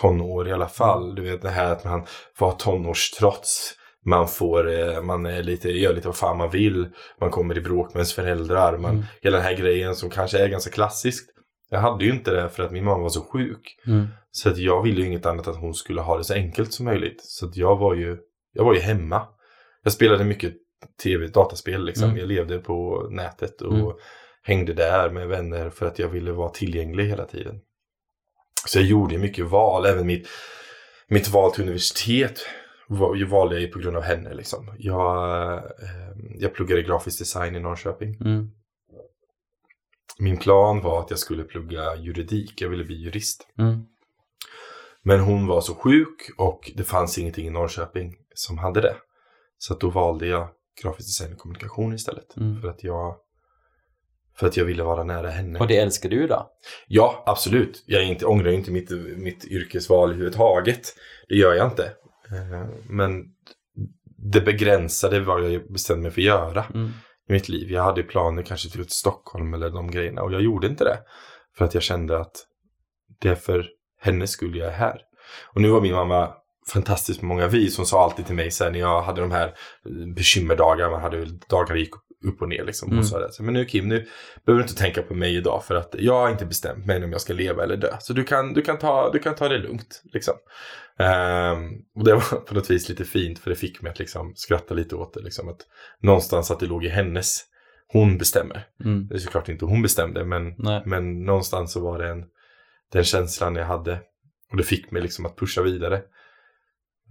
tonår 0.00 0.48
i 0.48 0.52
alla 0.52 0.68
fall. 0.68 1.14
Du 1.14 1.22
vet 1.22 1.42
det 1.42 1.48
här 1.50 1.72
att 1.72 1.84
man 1.84 2.04
får 2.36 2.46
ha 2.46 2.52
tonårstrots. 2.52 3.74
Man 4.06 4.28
får, 4.28 4.70
eh, 4.80 5.02
man 5.02 5.26
är 5.26 5.42
lite, 5.42 5.68
gör 5.70 5.94
lite 5.94 6.08
vad 6.08 6.16
fan 6.16 6.38
man 6.38 6.50
vill. 6.50 6.88
Man 7.20 7.30
kommer 7.30 7.58
i 7.58 7.60
bråk 7.60 7.86
med 7.88 7.96
ens 7.96 8.12
föräldrar. 8.14 8.78
Man, 8.78 8.90
Mm. 8.90 9.04
Hela 9.22 9.36
den 9.36 9.46
här 9.46 9.56
grejen 9.56 9.94
som 9.96 10.10
kanske 10.10 10.38
är 10.38 10.48
ganska 10.48 10.70
klassiskt. 10.70 11.30
Jag 11.70 11.78
hade 11.80 12.04
ju 12.04 12.10
inte 12.10 12.30
det 12.30 12.48
för 12.48 12.62
att 12.62 12.70
min 12.72 12.84
mamma 12.84 13.02
var 13.02 13.08
så 13.08 13.20
sjuk. 13.22 13.76
Mm. 13.86 14.06
Så 14.30 14.48
att 14.48 14.58
jag 14.58 14.82
ville 14.82 15.00
ju 15.00 15.06
inget 15.06 15.26
annat 15.26 15.48
att 15.48 15.56
hon 15.56 15.74
skulle 15.74 16.00
ha 16.00 16.18
det 16.18 16.24
så 16.24 16.34
enkelt 16.34 16.72
som 16.72 16.84
möjligt. 16.84 17.20
Så 17.24 17.46
att 17.46 17.56
jag 17.56 17.76
var 17.76 17.94
ju, 17.94 18.16
jag 18.52 18.64
var 18.64 18.74
ju 18.74 18.80
hemma. 18.80 19.22
Jag 19.82 19.92
spelade 19.92 20.24
mycket 20.24 20.54
tv, 21.02 21.26
dataspel 21.26 21.84
liksom. 21.84 22.04
Mm. 22.04 22.16
Jag 22.18 22.28
levde 22.28 22.58
på 22.58 23.06
nätet 23.10 23.60
och 23.62 23.74
Mm. 23.74 23.92
hängde 24.42 24.72
där 24.74 25.10
med 25.10 25.28
vänner 25.28 25.70
för 25.70 25.86
att 25.86 25.98
jag 25.98 26.08
ville 26.08 26.32
vara 26.32 26.48
tillgänglig 26.50 27.04
hela 27.04 27.24
tiden. 27.26 27.60
Så 28.66 28.78
jag 28.78 28.86
gjorde 28.86 29.18
mycket 29.18 29.46
val, 29.46 29.86
även 29.86 30.06
mitt, 30.06 30.28
mitt 31.08 31.28
val 31.28 31.52
till 31.52 31.62
universitet 31.62 32.40
ju 33.16 33.24
valde 33.24 33.54
jag 33.54 33.62
ju 33.62 33.68
på 33.68 33.78
grund 33.78 33.96
av 33.96 34.02
henne 34.02 34.34
liksom. 34.34 34.74
Jag, 34.78 35.56
eh, 35.58 36.10
jag 36.38 36.54
pluggade 36.54 36.82
grafisk 36.82 37.18
design 37.18 37.56
i 37.56 37.60
Norrköping. 37.60 38.16
Mm. 38.20 38.50
Min 40.18 40.36
plan 40.36 40.80
var 40.80 41.00
att 41.00 41.10
jag 41.10 41.18
skulle 41.18 41.44
plugga 41.44 41.96
juridik, 41.96 42.60
jag 42.60 42.68
ville 42.68 42.84
bli 42.84 42.96
jurist. 42.96 43.48
Mm. 43.58 43.86
Men 45.02 45.20
hon 45.20 45.46
var 45.46 45.60
så 45.60 45.74
sjuk 45.74 46.30
och 46.36 46.72
det 46.76 46.84
fanns 46.84 47.18
ingenting 47.18 47.46
i 47.46 47.50
Norrköping 47.50 48.16
som 48.34 48.58
hade 48.58 48.80
det. 48.80 48.96
Så 49.58 49.74
då 49.74 49.90
valde 49.90 50.26
jag 50.26 50.48
grafisk 50.82 51.08
design 51.08 51.32
och 51.32 51.38
kommunikation 51.38 51.94
istället. 51.94 52.36
Mm. 52.36 52.60
För, 52.60 52.68
att 52.68 52.84
jag, 52.84 53.16
för 54.36 54.46
att 54.46 54.56
jag 54.56 54.64
ville 54.64 54.82
vara 54.82 55.04
nära 55.04 55.30
henne. 55.30 55.58
Och 55.58 55.66
det 55.66 55.76
älskar 55.76 56.08
du 56.08 56.26
då? 56.26 56.50
Ja, 56.88 57.22
absolut. 57.26 57.82
Jag 57.86 58.04
inte, 58.04 58.26
ångrar 58.26 58.50
inte 58.50 58.70
mitt, 58.70 58.90
mitt 59.16 59.44
yrkesval 59.44 60.08
överhuvudtaget. 60.10 60.94
Det 61.28 61.34
gör 61.34 61.54
jag 61.54 61.66
inte. 61.66 61.92
Eh, 62.32 62.66
Men 62.88 63.24
det 64.32 64.40
begränsade 64.40 65.20
vad 65.20 65.50
jag 65.50 65.72
bestämde 65.72 66.02
mig 66.02 66.10
för 66.10 66.20
att 66.20 66.24
göra 66.24 66.64
Mm. 66.74 66.88
i 67.28 67.32
mitt 67.32 67.48
liv. 67.48 67.70
Jag 67.70 67.82
hade 67.82 68.02
planer 68.02 68.42
kanske 68.42 68.70
till 68.70 68.88
Stockholm 68.88 69.54
eller 69.54 69.70
de 69.70 69.90
grejerna 69.90 70.22
och 70.22 70.32
jag 70.32 70.42
gjorde 70.42 70.66
inte 70.66 70.84
det. 70.84 70.98
För 71.58 71.64
att 71.64 71.74
jag 71.74 71.82
kände 71.82 72.18
att 72.20 72.32
det 73.20 73.28
är 73.28 73.34
för 73.34 73.66
hennes 74.00 74.30
skull 74.30 74.56
jag 74.56 74.68
är 74.68 74.72
här. 74.72 75.00
Och 75.54 75.60
nu 75.60 75.68
var 75.70 75.80
min 75.80 75.94
mamma 75.94 76.34
fantastisk 76.72 77.20
på 77.20 77.26
många 77.26 77.48
vis. 77.48 77.76
Hon 77.76 77.86
sa 77.86 78.04
alltid 78.04 78.26
till 78.26 78.34
mig 78.34 78.50
sen 78.50 78.72
när 78.72 78.80
jag 78.80 79.02
hade 79.02 79.20
de 79.20 79.30
här 79.30 79.54
bekymmerdagarna, 80.16 80.90
man 80.90 81.00
hade 81.00 81.24
dagar 81.48 81.74
gick 81.76 81.90
upp 82.24 82.42
och 82.42 82.48
ner 82.48 82.64
liksom. 82.64 82.88
Hon 82.88 82.98
Mm. 82.98 83.04
sa 83.04 83.18
det. 83.18 83.40
Men 83.40 83.54
nu 83.54 83.64
Kim, 83.64 83.88
nu 83.88 84.06
behöver 84.46 84.62
du 84.62 84.68
inte 84.68 84.82
tänka 84.82 85.02
på 85.02 85.14
mig 85.14 85.36
idag 85.36 85.64
för 85.64 85.74
att 85.74 85.94
jag 85.98 86.20
har 86.20 86.30
inte 86.30 86.46
bestämt 86.46 86.86
mig 86.86 87.04
om 87.04 87.12
jag 87.12 87.20
ska 87.20 87.32
leva 87.32 87.62
eller 87.62 87.76
dö. 87.76 87.96
Så 88.00 88.12
du 88.12 88.24
kan, 88.24 88.52
du 88.52 88.62
kan, 88.62 88.78
ta, 88.78 89.10
du 89.12 89.18
kan 89.18 89.34
ta 89.34 89.48
det 89.48 89.58
lugnt. 89.58 90.02
Liksom. 90.12 90.34
Ehm, 90.98 91.70
och 91.94 92.04
det 92.04 92.14
var 92.14 92.40
på 92.46 92.54
något 92.54 92.70
vis 92.70 92.88
lite 92.88 93.04
fint 93.04 93.38
för 93.38 93.50
det 93.50 93.56
fick 93.56 93.82
mig 93.82 93.90
att 93.90 93.98
liksom 93.98 94.32
skratta 94.36 94.74
lite 94.74 94.96
åt 94.96 95.14
det. 95.14 95.20
Liksom, 95.20 95.48
att 95.48 95.60
någonstans 96.02 96.50
att 96.50 96.60
det 96.60 96.66
låg 96.66 96.84
i 96.84 96.88
hennes, 96.88 97.40
hon 97.92 98.18
bestämmer. 98.18 98.66
Mm. 98.84 99.06
Det 99.08 99.14
är 99.14 99.18
såklart 99.18 99.48
inte 99.48 99.64
hon 99.64 99.82
bestämde 99.82 100.24
men, 100.24 100.54
Nej. 100.58 100.82
men 100.86 101.24
någonstans 101.24 101.72
så 101.72 101.80
var 101.80 101.98
det 101.98 102.08
en, 102.08 102.24
den 102.92 103.04
känslan 103.04 103.56
jag 103.56 103.66
hade. 103.66 104.00
Och 104.50 104.56
det 104.56 104.62
fick 104.62 104.90
mig 104.90 105.02
liksom 105.02 105.26
att 105.26 105.36
pusha 105.36 105.62
vidare. 105.62 106.02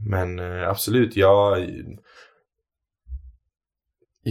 Men 0.09 0.39
eh, 0.39 0.69
absolut, 0.69 1.15
jag 1.15 1.69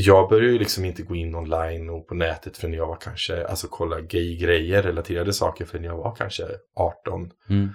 jag 0.00 0.28
började 0.28 0.52
ju 0.52 0.58
liksom 0.58 0.84
inte 0.84 1.02
gå 1.02 1.16
in 1.16 1.34
online 1.34 1.90
och 1.90 2.06
på 2.08 2.14
nätet 2.14 2.56
förrän 2.56 2.74
jag 2.74 2.86
var 2.86 2.96
kanske, 2.96 3.46
alltså 3.46 3.66
kolla 3.70 4.00
gay-grejer, 4.00 4.82
relaterade 4.82 5.32
saker 5.32 5.64
förrän 5.64 5.84
jag 5.84 5.96
var 5.96 6.14
kanske 6.14 6.42
18, 6.76 7.30
Mm. 7.50 7.68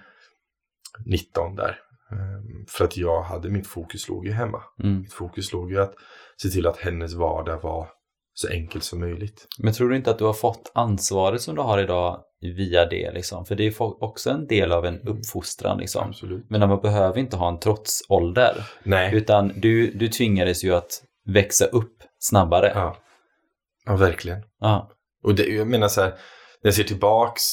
19 1.05 1.55
där. 1.55 1.79
Ehm, 2.11 2.65
För 2.67 2.85
att 2.85 2.97
jag 2.97 3.21
hade, 3.21 3.49
mitt 3.49 3.67
fokus 3.67 4.09
låg 4.09 4.25
ju 4.25 4.31
hemma. 4.31 4.61
Mm. 4.83 4.99
Mitt 4.99 5.13
fokus 5.13 5.53
låg 5.53 5.71
ju 5.71 5.81
att 5.81 5.93
se 6.41 6.49
till 6.49 6.67
att 6.67 6.77
hennes 6.77 7.13
vardag 7.13 7.61
var 7.61 7.87
så 8.33 8.47
enkel 8.47 8.81
som 8.81 8.99
möjligt. 8.99 9.47
Men 9.59 9.73
tror 9.73 9.89
du 9.89 9.95
inte 9.95 10.11
att 10.11 10.17
du 10.17 10.25
har 10.25 10.33
fått 10.33 10.71
ansvaret 10.75 11.41
som 11.41 11.55
du 11.55 11.61
har 11.61 11.79
idag 11.79 12.19
via 12.41 12.85
det 12.85 13.11
liksom? 13.13 13.45
För 13.45 13.55
det 13.55 13.67
är 13.67 14.03
också 14.03 14.29
en 14.29 14.47
del 14.47 14.71
av 14.71 14.85
en 14.85 14.99
uppfostran 14.99 15.77
liksom. 15.77 16.07
Absolut. 16.07 16.49
Men 16.49 16.69
man 16.69 16.81
behöver 16.81 17.19
inte 17.19 17.37
ha 17.37 17.49
en 17.49 17.59
trotsålder. 17.59 18.55
Nej. 18.83 19.15
Utan 19.15 19.51
du, 19.55 19.91
du 19.91 20.07
tvingades 20.07 20.63
ju 20.63 20.75
att 20.75 21.03
växa 21.25 21.65
upp 21.65 22.02
snabbare. 22.23 22.71
Ja. 22.75 22.97
ja, 23.85 23.95
verkligen. 23.95 24.43
Ja. 24.59 24.91
Och 25.23 25.35
det, 25.35 25.43
jag 25.43 25.67
menar 25.67 25.87
så 25.87 26.01
här, 26.01 26.09
när 26.09 26.67
jag 26.67 26.73
ser 26.73 26.83
tillbaks 26.83 27.43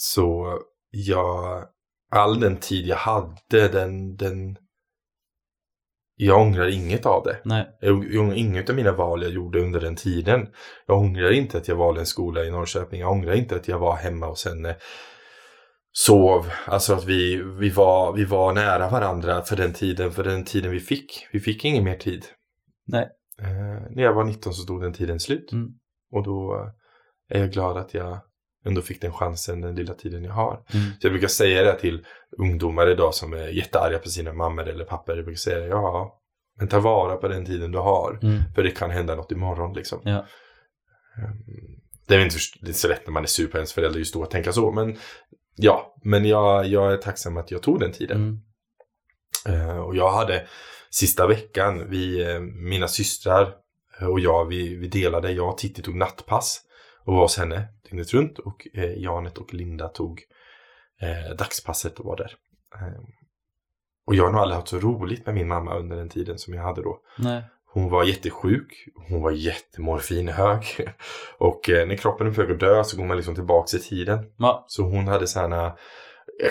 så 0.00 0.58
jag, 0.90 1.64
all 2.10 2.40
den 2.40 2.56
tid 2.56 2.86
jag 2.86 2.96
hade, 2.96 3.68
den, 3.68 4.16
den, 4.16 4.56
jag 6.16 6.40
ångrar 6.40 6.68
inget 6.68 7.06
av 7.06 7.22
det. 7.24 7.38
Nej. 7.44 7.66
Jag 7.80 8.12
jag 8.12 8.36
inget 8.36 8.70
av 8.70 8.76
mina 8.76 8.92
val 8.92 9.22
jag 9.22 9.32
gjorde 9.32 9.60
under 9.60 9.80
den 9.80 9.96
tiden. 9.96 10.48
Jag 10.86 10.98
ångrar 10.98 11.30
inte 11.30 11.58
att 11.58 11.68
jag 11.68 11.76
valde 11.76 12.00
en 12.00 12.06
skola 12.06 12.44
i 12.44 12.50
Norrköping. 12.50 13.00
Jag 13.00 13.10
ångrar 13.10 13.34
inte 13.34 13.56
att 13.56 13.68
jag 13.68 13.78
var 13.78 13.96
hemma 13.96 14.26
hos 14.26 14.44
henne. 14.44 14.76
Sov, 15.92 16.50
alltså 16.66 16.94
att 16.94 17.04
vi, 17.04 17.42
vi, 17.58 17.70
var, 17.70 18.12
vi 18.12 18.24
var 18.24 18.52
nära 18.52 18.88
varandra 18.88 19.42
för 19.42 19.56
den 19.56 19.72
tiden, 19.72 20.12
för 20.12 20.24
den 20.24 20.44
tiden 20.44 20.70
vi 20.70 20.80
fick. 20.80 21.26
Vi 21.32 21.40
fick 21.40 21.64
ingen 21.64 21.84
mer 21.84 21.96
tid. 21.96 22.24
Nej. 22.86 23.08
Eh, 23.42 23.82
när 23.90 24.02
jag 24.02 24.12
var 24.14 24.24
19 24.24 24.54
så 24.54 24.62
stod 24.62 24.82
den 24.82 24.92
tiden 24.92 25.20
slut. 25.20 25.52
Mm. 25.52 25.68
Och 26.12 26.22
då 26.22 26.54
eh, 27.30 27.36
är 27.36 27.40
jag 27.40 27.52
glad 27.52 27.76
att 27.76 27.94
jag 27.94 28.18
ändå 28.64 28.82
fick 28.82 29.00
den 29.00 29.12
chansen 29.12 29.60
den 29.60 29.74
lilla 29.74 29.94
tiden 29.94 30.24
jag 30.24 30.32
har. 30.32 30.52
Mm. 30.74 30.86
Så 31.00 31.06
jag 31.06 31.12
brukar 31.12 31.28
säga 31.28 31.62
det 31.64 31.78
till 31.80 32.04
ungdomar 32.38 32.90
idag 32.90 33.14
som 33.14 33.32
är 33.32 33.48
jättearga 33.48 33.98
på 33.98 34.08
sina 34.08 34.32
mammor 34.32 34.68
eller 34.68 34.84
pappor. 34.84 35.16
Jag 35.16 35.24
brukar 35.24 35.38
säga 35.38 35.66
ja, 35.66 36.20
men 36.58 36.68
ta 36.68 36.80
vara 36.80 37.16
på 37.16 37.28
den 37.28 37.44
tiden 37.44 37.72
du 37.72 37.78
har. 37.78 38.18
Mm. 38.22 38.42
För 38.54 38.62
det 38.62 38.70
kan 38.70 38.90
hända 38.90 39.14
något 39.14 39.32
imorgon 39.32 39.72
liksom. 39.74 40.00
Ja. 40.04 40.26
Ehm, 41.18 41.36
Det 42.08 42.14
är 42.14 42.20
inte 42.24 42.38
så- 42.38 42.58
det 42.62 42.68
är 42.68 42.72
så 42.72 42.88
lätt 42.88 43.06
när 43.06 43.12
man 43.12 43.22
är 43.22 43.26
sur 43.26 43.46
på 43.46 43.56
ens 43.56 43.72
förälder 43.72 43.98
just 43.98 44.14
då 44.14 44.22
att 44.22 44.30
tänka 44.30 44.52
så. 44.52 44.72
Men 44.72 44.96
ja, 45.56 45.94
men 46.04 46.24
jag, 46.24 46.66
jag 46.66 46.92
är 46.92 46.96
tacksam 46.96 47.36
att 47.36 47.50
jag 47.50 47.62
tog 47.62 47.80
den 47.80 47.92
tiden. 47.92 48.16
Mm. 48.16 48.40
Eh, 49.60 49.78
och 49.78 49.96
jag 49.96 50.10
hade 50.12 50.46
sista 50.96 51.26
veckan, 51.26 51.90
vi, 51.90 52.32
eh, 52.32 52.40
mina 52.40 52.88
systrar 52.88 53.54
eh, 54.00 54.06
och 54.06 54.20
jag, 54.20 54.44
vi, 54.44 54.74
vi 54.74 54.88
delade. 54.88 55.32
Jag 55.32 55.48
och 55.48 55.58
Titti 55.58 55.82
tog 55.82 55.96
nattpass 55.96 56.60
och 57.04 57.14
var 57.14 57.22
hos 57.22 57.38
henne 57.38 57.68
dygnet 57.84 58.14
runt. 58.14 58.38
Och 58.38 58.66
eh, 58.74 58.98
Janet 58.98 59.38
och 59.38 59.54
Linda 59.54 59.88
tog 59.88 60.22
dagspasset 61.38 61.98
och 61.98 62.04
var 62.04 62.16
där. 62.16 62.32
Eh, 62.74 63.02
och 64.06 64.14
jag 64.14 64.24
har 64.24 64.32
nog 64.32 64.40
aldrig 64.40 64.56
haft 64.56 64.68
så 64.68 64.78
roligt 64.78 65.26
med 65.26 65.34
min 65.34 65.48
mamma 65.48 65.74
under 65.74 65.96
den 65.96 66.08
tiden 66.08 66.38
som 66.38 66.54
jag 66.54 66.62
hade 66.62 66.82
då. 66.82 67.00
Nej. 67.18 67.42
Hon 67.66 67.90
var 67.90 68.04
jättesjuk, 68.04 68.88
hon 69.08 69.22
var 69.22 69.30
jättemorfinhög. 69.30 70.64
Och 71.38 71.60
när 71.68 71.96
kroppen 71.96 72.26
är 72.26 72.30
på 72.32 72.42
väg 72.42 72.50
att 72.50 72.60
dö 72.60 72.84
så 72.84 72.96
går 72.96 73.04
man 73.04 73.16
liksom 73.16 73.34
tillbaka 73.34 73.76
i 73.76 73.80
tiden. 73.80 74.18
Ja. 74.36 74.64
Så 74.68 74.82
hon 74.82 75.08
hade 75.08 75.26
sådana 75.26 75.76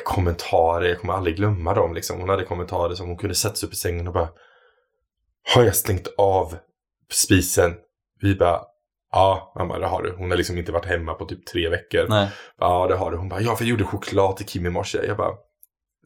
kommentarer, 0.06 0.88
jag 0.88 1.00
kommer 1.00 1.14
aldrig 1.14 1.36
glömma 1.36 1.74
dem 1.74 1.94
liksom. 1.94 2.20
Hon 2.20 2.30
hade 2.30 2.44
kommentarer 2.44 2.96
som 2.96 3.08
hon 3.08 3.18
kunde 3.18 3.36
sätta 3.36 3.56
sig 3.56 3.68
upp 3.68 3.74
i 3.74 3.78
sängen 3.78 4.08
och 4.08 4.14
bara 4.14 4.30
Har 5.56 5.64
jag 5.64 5.76
stängt 5.76 6.08
av 6.18 6.56
spisen? 7.12 7.74
Vi 8.22 8.36
bara 8.36 8.62
Ja, 9.12 9.54
mamma 9.58 9.80
det 9.80 9.86
har 9.86 10.04
du. 10.04 10.12
Hon 10.18 10.30
har 10.30 10.38
liksom 10.38 10.58
inte 10.58 10.72
varit 10.72 10.86
hemma 10.86 11.14
på 11.14 11.26
typ 11.26 11.46
tre 11.46 11.70
veckor. 11.70 12.06
Nej. 12.10 12.30
Ja, 12.60 12.88
det 12.88 12.96
har 12.96 13.12
du. 13.12 13.18
Hon 13.18 13.30
bara, 13.30 13.42
ja, 13.42 13.56
för 13.56 13.64
jag 13.64 13.70
gjorde 13.70 13.84
choklad 13.84 14.38
till 14.38 14.46
Kim 14.46 14.66
i 14.66 14.70
morse. 14.70 15.06
Jag 15.08 15.18
bara, 15.18 15.32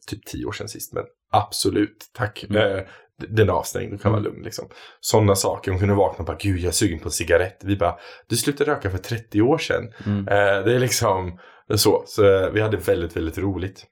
typ 0.06 0.26
tio 0.26 0.46
år 0.46 0.52
sedan 0.52 0.68
sist, 0.68 0.92
men 0.92 1.04
absolut, 1.32 2.10
tack. 2.14 2.44
Mm. 2.50 2.76
Eh, 2.76 2.82
den 3.28 3.48
är 3.48 3.52
avstängd, 3.52 3.92
du 3.92 3.98
kan 3.98 4.12
vara 4.12 4.20
Mm. 4.20 4.32
lugn 4.32 4.44
liksom. 4.44 4.68
Sådana 5.00 5.34
saker. 5.34 5.70
Hon 5.70 5.80
kunde 5.80 5.94
vakna 5.94 6.18
och 6.18 6.24
bara, 6.26 6.36
gud 6.40 6.58
jag 6.58 6.68
är 6.68 6.72
sugen 6.72 6.98
på 6.98 7.04
en 7.08 7.10
cigarett. 7.12 7.58
Vi 7.64 7.76
bara, 7.76 7.98
du 8.28 8.36
slutade 8.36 8.70
röka 8.70 8.90
för 8.90 8.98
30 8.98 9.42
år 9.42 9.58
sedan. 9.58 9.92
Mm. 10.06 10.28
Eh, 10.28 10.64
det 10.64 10.74
är 10.74 10.78
liksom 10.78 11.38
så. 11.78 12.02
Så 12.06 12.24
eh, 12.24 12.50
vi 12.50 12.60
hade 12.60 12.76
väldigt, 12.76 13.16
väldigt 13.16 13.38
roligt. 13.38 13.86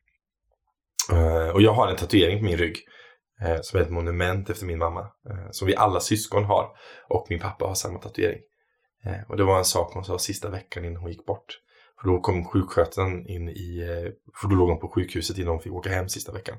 Eh, 1.12 1.49
och 1.49 1.62
jag 1.62 1.73
har 1.73 1.88
en 1.88 1.97
tatuering 1.97 2.38
på 2.38 2.44
min 2.44 2.56
rygg. 2.56 2.76
Eh, 3.42 3.58
som 3.61 3.78
är 3.78 3.82
ett 3.82 3.90
monument 3.90 4.50
efter 4.50 4.66
min 4.66 4.78
mamma. 4.78 5.06
Som 5.50 5.66
vi 5.66 5.76
alla 5.76 6.00
syskon 6.00 6.44
har. 6.44 6.68
Och 7.08 7.26
min 7.30 7.40
pappa 7.40 7.66
har 7.66 7.75
samma 7.75 7.99
tatuering. 7.99 8.40
Och 9.28 9.37
det 9.37 9.44
var 9.44 9.58
en 9.58 9.64
sak 9.64 9.94
hon 9.94 10.04
sa 10.04 10.19
sista 10.19 10.50
veckan 10.50 10.84
innan 10.84 11.02
hon 11.02 11.10
gick 11.10 11.26
bort. 11.26 11.58
För 12.00 12.08
då 12.08 12.21
kom 12.21 12.45
sjuksköterskan 12.45 13.26
in 13.26 13.49
i, 13.49 13.86
för 14.41 14.49
då 14.49 14.56
låg 14.56 14.69
hon 14.69 14.80
på 14.80 14.88
sjukhuset 14.88 15.38
innan 15.38 15.50
hon 15.50 15.60
fick 15.60 15.73
åka 15.73 15.91
hem 15.91 16.08
sista 16.08 16.32
veckan. 16.32 16.56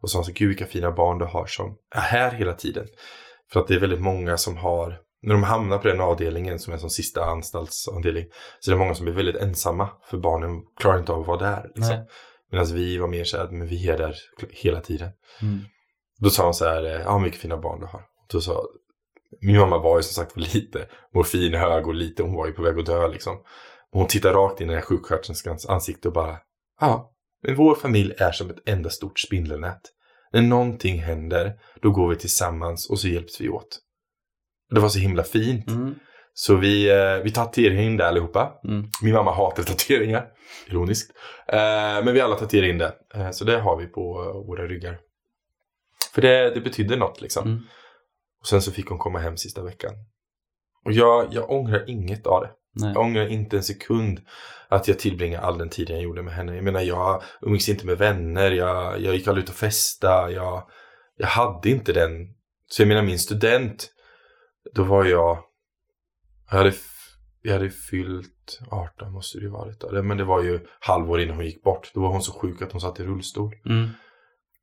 Och 0.00 0.10
sa 0.10 0.22
så, 0.22 0.32
gud 0.32 0.48
vilka 0.48 0.66
fina 0.66 0.92
barn 0.92 1.18
du 1.18 1.24
har 1.24 1.46
som 1.46 1.76
är 1.94 2.00
här 2.00 2.30
hela 2.30 2.52
tiden. 2.52 2.86
För 3.52 3.60
att 3.60 3.66
det 3.68 3.74
är 3.74 3.80
väldigt 3.80 4.00
många 4.00 4.36
som 4.36 4.56
har, 4.56 5.00
när 5.22 5.34
de 5.34 5.42
hamnar 5.42 5.78
på 5.78 5.88
den 5.88 6.00
avdelningen 6.00 6.58
som 6.58 6.72
är 6.72 6.78
som 6.78 6.90
sista 6.90 7.24
anstaltsavdelning, 7.24 8.24
så 8.60 8.70
är 8.70 8.74
det 8.74 8.78
många 8.78 8.94
som 8.94 9.04
blir 9.04 9.14
väldigt 9.14 9.36
ensamma. 9.36 9.88
För 10.10 10.18
barnen 10.18 10.62
klarar 10.80 10.98
inte 10.98 11.12
av 11.12 11.20
att 11.20 11.26
vara 11.26 11.38
där. 11.38 11.70
Liksom. 11.74 12.06
Medan 12.50 12.66
vi 12.66 12.98
var 12.98 13.08
mer 13.08 13.24
så 13.24 13.36
här, 13.36 13.48
men 13.50 13.66
vi 13.66 13.88
är 13.88 13.98
där 13.98 14.16
hela 14.50 14.80
tiden. 14.80 15.10
Mm. 15.42 15.60
Då 16.18 16.30
sa 16.30 16.44
hon 16.44 16.54
så 16.54 16.64
här, 16.64 16.82
ja 16.82 17.18
vilka 17.18 17.38
fina 17.38 17.56
barn 17.56 17.80
du 17.80 17.86
har. 17.86 18.02
Då 18.32 18.40
sa, 18.40 18.62
min 19.40 19.58
mamma 19.58 19.78
var 19.78 19.96
ju 19.96 20.02
som 20.02 20.24
sagt 20.24 20.36
lite 20.36 20.88
morfinhög 21.14 21.86
och 21.86 21.94
lite, 21.94 22.22
hon 22.22 22.34
var 22.34 22.46
ju 22.46 22.52
på 22.52 22.62
väg 22.62 22.78
att 22.78 22.86
dö 22.86 23.08
liksom. 23.08 23.36
Och 23.92 23.98
hon 23.98 24.06
tittade 24.06 24.34
rakt 24.34 24.60
in 24.60 24.70
i 24.70 24.80
sjuksköterskans 24.80 25.66
ansikte 25.66 26.08
och 26.08 26.14
bara, 26.14 26.38
ja, 26.80 27.12
men 27.42 27.56
vår 27.56 27.74
familj 27.74 28.14
är 28.18 28.32
som 28.32 28.50
ett 28.50 28.68
enda 28.68 28.90
stort 28.90 29.18
spindelnät. 29.18 29.80
När 30.32 30.42
någonting 30.42 30.98
händer, 30.98 31.52
då 31.82 31.90
går 31.90 32.08
vi 32.08 32.16
tillsammans 32.16 32.90
och 32.90 32.98
så 32.98 33.08
hjälps 33.08 33.40
vi 33.40 33.48
åt. 33.48 33.78
Det 34.70 34.80
var 34.80 34.88
så 34.88 34.98
himla 34.98 35.24
fint. 35.24 35.68
Mm. 35.68 35.94
Så 36.34 36.56
vi, 36.56 36.90
eh, 36.90 37.22
vi 37.24 37.30
tatuerade 37.30 37.82
in 37.82 37.96
det 37.96 38.08
allihopa. 38.08 38.52
Mm. 38.64 38.86
Min 39.02 39.14
mamma 39.14 39.34
hatar 39.34 39.62
tatueringar, 39.62 40.26
ironiskt. 40.66 41.12
Eh, 41.48 42.04
men 42.04 42.14
vi 42.14 42.20
alla 42.20 42.36
tatuerade 42.36 42.70
in 42.70 42.78
det. 42.78 42.94
Eh, 43.14 43.30
så 43.30 43.44
det 43.44 43.60
har 43.60 43.76
vi 43.76 43.86
på 43.86 44.02
våra 44.46 44.66
ryggar. 44.66 44.98
För 46.14 46.22
det, 46.22 46.50
det 46.54 46.60
betydde 46.60 46.96
något 46.96 47.20
liksom. 47.20 47.46
Mm. 47.46 47.60
Och 48.40 48.46
sen 48.46 48.62
så 48.62 48.72
fick 48.72 48.88
hon 48.88 48.98
komma 48.98 49.18
hem 49.18 49.36
sista 49.36 49.62
veckan. 49.62 49.92
Och 50.84 50.92
jag, 50.92 51.28
jag 51.30 51.50
ångrar 51.50 51.90
inget 51.90 52.26
av 52.26 52.42
det. 52.42 52.50
Nej. 52.74 52.92
Jag 52.94 53.02
ångrar 53.02 53.28
inte 53.28 53.56
en 53.56 53.62
sekund 53.62 54.20
att 54.68 54.88
jag 54.88 54.98
tillbringade 54.98 55.44
all 55.44 55.58
den 55.58 55.68
tiden 55.68 55.96
jag 55.96 56.04
gjorde 56.04 56.22
med 56.22 56.34
henne. 56.34 56.54
Jag 56.54 56.64
menar, 56.64 56.80
jag 56.80 57.22
umgicks 57.40 57.68
inte 57.68 57.86
med 57.86 57.98
vänner, 57.98 58.50
jag, 58.50 59.00
jag 59.00 59.14
gick 59.14 59.28
aldrig 59.28 59.44
ut 59.44 59.50
och 59.50 59.56
festa, 59.56 60.30
jag, 60.30 60.62
jag 61.16 61.26
hade 61.26 61.70
inte 61.70 61.92
den. 61.92 62.10
Så 62.70 62.82
jag 62.82 62.88
menar, 62.88 63.02
min 63.02 63.18
student, 63.18 63.90
då 64.74 64.82
var 64.84 65.04
jag, 65.04 65.38
jag 66.50 66.58
hade, 66.58 66.72
jag 67.42 67.52
hade 67.52 67.70
fyllt 67.70 68.58
18 68.70 69.12
måste 69.12 69.38
det 69.38 69.42
ju 69.44 69.50
varit 69.50 69.80
då. 69.80 70.02
Men 70.02 70.16
det 70.16 70.24
var 70.24 70.42
ju 70.42 70.60
halvår 70.80 71.20
innan 71.20 71.36
hon 71.36 71.44
gick 71.44 71.62
bort. 71.62 71.90
Då 71.94 72.00
var 72.00 72.08
hon 72.08 72.22
så 72.22 72.32
sjuk 72.32 72.62
att 72.62 72.72
hon 72.72 72.80
satt 72.80 73.00
i 73.00 73.04
rullstol. 73.04 73.54
Mm. 73.66 73.88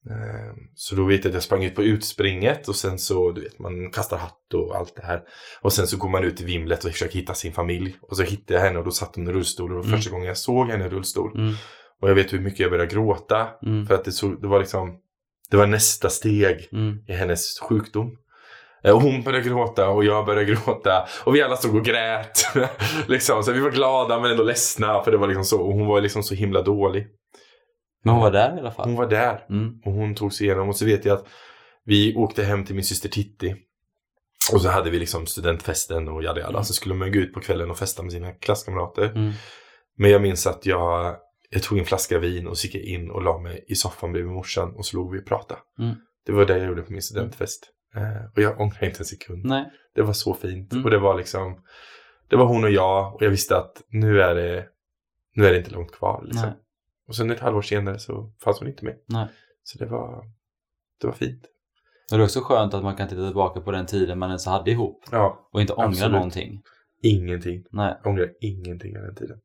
Eh, 0.10 0.54
Så 0.76 0.96
då 0.96 1.06
vet 1.06 1.24
jag 1.24 1.30
att 1.30 1.34
jag 1.34 1.44
sprang 1.44 1.64
ut 1.64 1.76
på 1.76 1.84
utspringet 1.84 2.68
och 2.68 2.76
sen 2.76 3.00
så, 3.00 3.32
du 3.32 3.42
vet, 3.42 3.60
man 3.60 3.92
kastar 3.92 4.18
hatt 4.18 4.54
och 4.54 4.76
allt 4.76 4.96
det 4.96 5.06
här. 5.06 5.22
Och 5.62 5.74
sen 5.74 5.88
så 5.88 5.98
går 5.98 6.10
man 6.10 6.24
ut 6.24 6.42
i 6.42 6.46
vimlet 6.46 6.86
och 6.86 6.92
försöker 6.92 7.20
hitta 7.20 7.34
sin 7.34 7.54
familj. 7.54 7.96
Och 8.02 8.18
så 8.18 8.24
hittade 8.24 8.54
jag 8.54 8.62
henne 8.66 8.80
och 8.80 8.86
då 8.86 8.92
satt 8.92 9.16
hon 9.16 9.28
i 9.28 9.32
rullstol. 9.32 9.64
Och 9.72 9.76
det 9.76 9.82
var 9.82 9.86
Mm. 9.88 9.98
första 9.98 10.12
gången 10.12 10.28
jag 10.28 10.38
såg 10.38 10.70
henne 10.70 10.86
i 10.86 10.90
rullstol. 10.90 11.32
Mm. 11.40 11.54
Och 12.02 12.10
jag 12.10 12.16
vet 12.16 12.34
hur 12.34 12.40
mycket 12.40 12.60
jag 12.60 12.72
började 12.72 12.94
gråta. 12.94 13.48
Mm. 13.66 13.86
För 13.88 13.96
att 13.96 14.04
det, 14.06 14.12
så, 14.12 14.28
det 14.28 14.48
var 14.48 14.60
liksom, 14.60 15.00
det 15.52 15.58
var 15.58 15.68
nästa 15.68 16.10
steg 16.10 16.70
Mm. 16.72 16.98
i 17.08 17.14
hennes 17.14 17.60
sjukdom. 17.60 18.18
Eh, 18.86 18.96
Och 18.96 19.02
hon 19.02 19.24
började 19.24 19.50
gråta 19.50 19.90
och 19.90 20.06
jag 20.06 20.26
började 20.26 20.46
gråta. 20.46 21.08
Och 21.24 21.36
vi 21.36 21.42
alla 21.42 21.56
stod 21.56 21.76
och 21.76 21.86
grät. 21.86 22.48
liksom. 23.08 23.44
Så 23.44 23.52
vi 23.52 23.60
var 23.60 23.72
glada 23.72 24.20
men 24.20 24.32
ändå 24.32 24.44
ledsna. 24.44 25.02
För 25.04 25.12
det 25.12 25.18
var 25.18 25.28
liksom 25.28 25.46
så. 25.46 25.62
Och 25.62 25.74
hon 25.74 25.88
var 25.88 26.02
liksom 26.02 26.24
så 26.24 26.36
himla 26.36 26.62
dålig. 26.62 27.08
Men 28.04 28.14
hon 28.14 28.24
var 28.24 28.32
där 28.32 28.58
i 28.58 28.60
alla 28.60 28.72
fall. 28.72 28.86
Hon 28.86 28.96
var 28.96 29.08
där. 29.08 29.46
Mm. 29.50 29.82
Och 29.86 29.92
hon 29.92 30.16
tog 30.16 30.34
sig 30.34 30.48
igenom. 30.48 30.70
Och 30.70 30.76
så 30.76 30.86
vet 30.86 31.06
jag 31.06 31.18
att 31.18 31.26
vi 31.86 32.16
åkte 32.16 32.44
hem 32.44 32.66
till 32.66 32.76
min 32.76 32.84
syster 32.84 33.10
Titti. 33.10 33.56
Och 34.54 34.62
så 34.62 34.70
hade 34.70 34.90
vi 34.90 35.00
liksom 35.00 35.26
studentfesten 35.26 36.08
och 36.08 36.24
jada 36.24 36.40
jada. 36.40 36.50
Mm. 36.50 36.64
Så 36.64 36.74
skulle 36.74 36.96
man 36.96 37.12
gå 37.12 37.20
ut 37.20 37.34
på 37.34 37.40
kvällen 37.40 37.72
och 37.72 37.78
festa 37.78 38.04
med 38.04 38.12
sina 38.12 38.32
klasskamrater. 38.32 39.06
Mm. 39.16 39.32
Men 39.98 40.12
jag 40.12 40.22
minns 40.22 40.48
att 40.48 40.66
jag, 40.66 41.16
jag 41.50 41.64
tog 41.64 41.78
en 41.78 41.86
flaska 41.86 42.20
vin 42.20 42.48
och 42.48 42.58
så 42.58 42.68
gick 42.68 42.76
jag 42.76 42.84
in 42.84 43.12
och 43.12 43.24
la 43.24 43.40
mig 43.40 43.66
i 43.68 43.76
soffan 43.76 44.12
bredvid 44.12 44.32
morsan. 44.34 44.76
Och 44.76 44.86
så 44.86 44.98
låg 44.98 45.14
vi 45.14 45.20
och 45.20 45.26
pratade. 45.26 45.60
Mm. 45.80 45.96
Det 46.26 46.32
var 46.32 46.46
det 46.46 46.58
jag 46.58 46.68
gjorde 46.68 46.82
på 46.82 46.92
min 46.92 47.02
studentfest. 47.02 47.72
Eh, 47.96 48.26
och 48.36 48.42
jag 48.42 48.60
ångrar 48.62 48.84
inte 48.86 49.00
en 49.00 49.06
sekund. 49.06 49.46
Nej. 49.46 49.72
Det 49.96 50.02
var 50.02 50.14
så 50.14 50.34
fint. 50.34 50.74
Mm. 50.74 50.86
Och 50.86 50.92
det 50.92 51.00
var 51.00 51.16
liksom, 51.18 51.62
det 52.30 52.36
var 52.36 52.46
hon 52.46 52.64
och 52.64 52.72
jag. 52.72 53.16
Och 53.16 53.22
jag 53.22 53.30
visste 53.30 53.58
att 53.58 53.82
nu 53.88 54.22
är 54.22 54.36
det, 54.36 54.68
nu 55.36 55.46
är 55.46 55.52
det 55.52 55.58
inte 55.58 55.72
långt 55.72 55.92
kvar. 55.92 56.24
Liksom. 56.26 56.52
Och 57.08 57.16
sen 57.16 57.32
ett 57.32 57.40
halvår 57.40 57.62
senare 57.62 58.00
så 58.00 58.32
fanns 58.44 58.60
hon 58.60 58.68
inte 58.68 58.86
med. 58.86 58.96
Nej. 59.08 59.28
Så 59.64 59.78
det 59.78 59.86
var, 59.86 60.26
det 61.02 61.08
var 61.08 61.14
fint. 61.14 61.44
Och 62.12 62.18
det 62.18 62.24
är 62.24 62.26
också 62.26 62.42
skönt 62.42 62.74
att 62.74 62.84
man 62.84 62.96
kan 62.96 63.08
titta 63.08 63.26
tillbaka 63.26 63.62
på 63.62 63.72
den 63.72 63.86
tiden 63.86 64.20
man 64.20 64.30
ens 64.30 64.46
hade 64.46 64.72
ihop. 64.72 65.04
Ja, 65.12 65.50
Och 65.52 65.62
inte 65.62 65.74
ångra 65.74 65.88
Absolut. 65.88 66.12
någonting. 66.12 66.62
ingenting. 67.02 67.64
Nej. 67.72 67.96
Jag 68.04 68.12
ångrar 68.12 68.30
ingenting 68.42 68.98
av 68.98 69.04
den 69.04 69.16
tiden. 69.16 69.38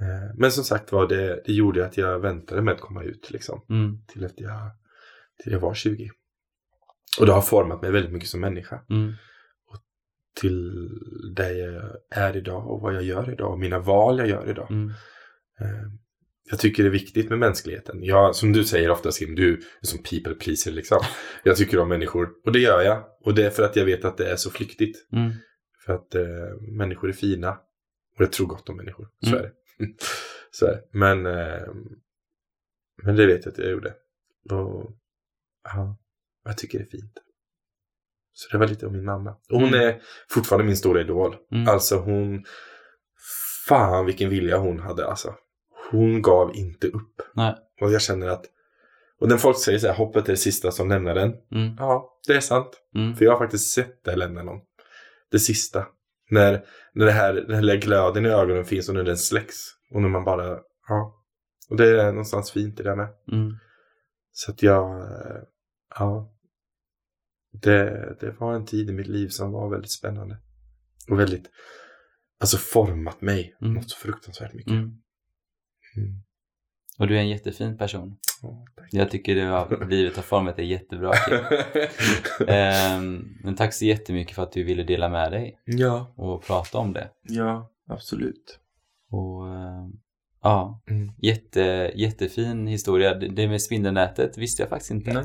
Eh, 0.00 0.34
Men 0.36 0.50
som 0.52 0.64
sagt 0.64 0.92
var, 0.92 1.08
det, 1.08 1.42
det 1.46 1.52
gjorde 1.52 1.86
att 1.86 1.96
jag 1.96 2.18
väntade 2.18 2.62
med 2.62 2.74
att 2.74 2.80
komma 2.80 3.02
ut 3.02 3.30
liksom. 3.30 3.64
Mm. 3.70 3.98
Till 4.06 4.24
att 4.24 4.40
jag, 4.40 4.70
till 5.42 5.52
jag 5.52 5.60
var 5.60 5.74
20. 5.74 6.10
Och 7.20 7.26
det 7.26 7.32
har 7.32 7.42
format 7.42 7.82
mig 7.82 7.90
väldigt 7.90 8.12
mycket 8.12 8.28
som 8.28 8.40
människa. 8.40 8.80
Mm. 8.90 9.12
Till 10.40 10.88
där 11.34 11.50
jag 11.52 11.82
är 12.10 12.36
idag 12.36 12.70
och 12.70 12.80
vad 12.80 12.94
jag 12.94 13.02
gör 13.02 13.32
idag 13.32 13.52
och 13.52 13.58
mina 13.58 13.78
val 13.78 14.18
jag 14.18 14.28
gör 14.28 14.50
idag. 14.50 14.70
Mm. 14.70 14.88
Eh, 15.60 15.90
Jag 16.50 16.58
tycker 16.58 16.82
det 16.82 16.88
är 16.88 16.92
viktigt 16.92 17.28
med 17.30 17.38
mänskligheten. 17.38 18.02
Jag, 18.02 18.36
som 18.36 18.52
du 18.52 18.64
säger 18.64 18.90
ofta 18.90 19.12
Sim, 19.12 19.34
du 19.34 19.52
är 19.54 19.86
som 19.86 20.02
people 20.02 20.34
pleaser 20.34 20.72
liksom. 20.72 20.98
Jag 21.44 21.56
tycker 21.56 21.78
om 21.78 21.88
människor 21.88 22.28
och 22.44 22.52
det 22.52 22.58
gör 22.58 22.82
jag. 22.82 23.04
Och 23.24 23.34
det 23.34 23.46
är 23.46 23.50
för 23.50 23.62
att 23.62 23.76
jag 23.76 23.84
vet 23.84 24.04
att 24.04 24.16
det 24.16 24.30
är 24.30 24.36
så 24.36 24.50
flyktigt. 24.50 25.12
Mm. 25.12 25.32
För 25.86 25.92
att 25.92 26.14
eh, 26.14 26.60
människor 26.78 27.08
är 27.08 27.12
fina. 27.12 27.50
Och 28.16 28.20
jag 28.22 28.32
tror 28.32 28.46
gott 28.46 28.68
om 28.68 28.76
människor. 28.76 29.08
Så 29.20 29.28
Mm. 29.30 29.38
är 29.38 29.42
det. 29.42 29.52
så 30.50 30.66
är 30.66 30.70
det. 30.72 30.82
Men, 30.90 31.26
eh, 31.26 31.62
Men 33.02 33.16
det 33.16 33.26
vet 33.26 33.44
jag 33.44 33.52
att 33.52 33.58
jag 33.58 33.70
gjorde. 33.70 33.94
Och 34.50 34.92
ja, 35.64 35.96
jag 36.44 36.58
tycker 36.58 36.78
det 36.78 36.84
är 36.84 36.88
fint. 36.90 37.12
Så 38.32 38.48
det 38.52 38.58
var 38.58 38.68
lite 38.68 38.86
om 38.86 38.92
min 38.92 39.04
mamma. 39.04 39.30
Och 39.30 39.60
hon 39.60 39.68
Mm. 39.68 39.80
är 39.88 40.00
fortfarande 40.30 40.66
min 40.66 40.76
stora 40.76 41.00
idol. 41.00 41.36
Mm. 41.52 41.68
Alltså 41.68 41.96
hon... 41.96 42.44
Fan 43.68 44.06
vilken 44.06 44.30
vilja 44.30 44.58
hon 44.58 44.78
hade 44.80 45.06
alltså. 45.06 45.34
Hon 45.90 46.22
gav 46.22 46.56
inte 46.56 46.86
upp. 46.88 47.22
Nej. 47.34 47.54
Och 47.80 47.92
jag 47.92 48.02
känner 48.02 48.28
att... 48.28 48.44
Och 49.20 49.28
när 49.28 49.36
folk 49.36 49.58
säger 49.58 49.78
så 49.78 49.86
här, 49.86 49.94
hoppet 49.94 50.28
är 50.28 50.32
det 50.32 50.36
sista 50.36 50.70
som 50.70 50.88
lämnar 50.88 51.14
den. 51.14 51.34
Mm. 51.52 51.74
Ja, 51.78 52.18
det 52.26 52.32
är 52.32 52.40
sant. 52.40 52.68
Mm. 52.94 53.14
För 53.16 53.24
jag 53.24 53.32
har 53.32 53.38
faktiskt 53.38 53.72
sett 53.74 54.04
det 54.04 54.16
lämna 54.16 54.42
någon. 54.42 54.60
Det 55.30 55.38
sista. 55.38 55.86
När, 56.30 56.64
när 56.92 57.06
det 57.06 57.12
här, 57.12 57.34
den 57.34 57.54
här 57.54 57.62
lilla 57.62 57.80
glöden 57.80 58.26
i 58.26 58.28
ögonen 58.28 58.64
finns 58.64 58.88
och 58.88 58.94
när 58.94 59.02
den 59.04 59.16
släcks. 59.18 59.56
Och 59.90 60.02
när 60.02 60.08
man 60.08 60.24
bara, 60.24 60.58
ja. 60.88 61.24
Och 61.70 61.76
det 61.76 62.00
är 62.00 62.06
någonstans 62.06 62.50
fint 62.50 62.80
i 62.80 62.82
det 62.82 62.96
med. 62.96 63.08
Mm. 63.32 63.52
Så 64.32 64.50
att 64.50 64.62
jag, 64.62 65.00
eh, 65.00 65.42
ja. 65.98 66.33
Det, 67.62 68.16
det 68.20 68.30
var 68.40 68.54
en 68.54 68.64
tid 68.66 68.90
i 68.90 68.92
mitt 68.92 69.06
liv 69.06 69.28
som 69.28 69.52
var 69.52 69.70
väldigt 69.70 69.92
spännande. 69.92 70.38
Och 71.10 71.18
väldigt, 71.18 71.50
alltså 72.40 72.56
format 72.56 73.20
mig 73.20 73.56
Mm. 73.60 73.74
något 73.74 73.90
så 73.90 73.96
fruktansvärt 73.96 74.54
mycket. 74.54 74.72
Mm. 74.72 74.84
Mm. 75.96 76.22
Och 76.98 77.06
du 77.06 77.16
är 77.16 77.20
en 77.20 77.28
jättefin 77.28 77.78
person. 77.78 78.16
Tack. 78.76 78.88
Jag 78.92 79.10
tycker 79.10 79.34
du 79.34 79.46
har, 79.46 79.86
livet 79.90 80.16
har 80.16 80.22
format 80.22 80.56
dig 80.56 80.66
jättebra. 80.70 81.12
Ehm, 82.48 83.24
men 83.42 83.54
tack 83.56 83.74
så 83.74 83.84
jättemycket 83.84 84.34
för 84.34 84.42
att 84.42 84.52
du 84.52 84.64
ville 84.64 84.82
dela 84.82 85.08
med 85.08 85.32
dig 85.32 85.58
ja, 85.64 86.14
och 86.16 86.44
prata 86.46 86.78
om 86.78 86.92
det. 86.92 87.10
ja, 87.22 87.70
absolut. 87.88 88.58
Och 89.10 89.48
ehm, 89.48 89.92
ja, 90.42 90.82
Mm. 90.90 91.12
jätte, 91.18 91.92
jättefin 91.94 92.66
historia. 92.66 93.14
Det 93.14 93.28
det 93.28 93.48
med 93.48 93.62
spindelnätet 93.62 94.38
visste 94.38 94.62
jag 94.62 94.68
faktiskt 94.70 94.90
inte. 94.90 95.12
Nej. 95.12 95.24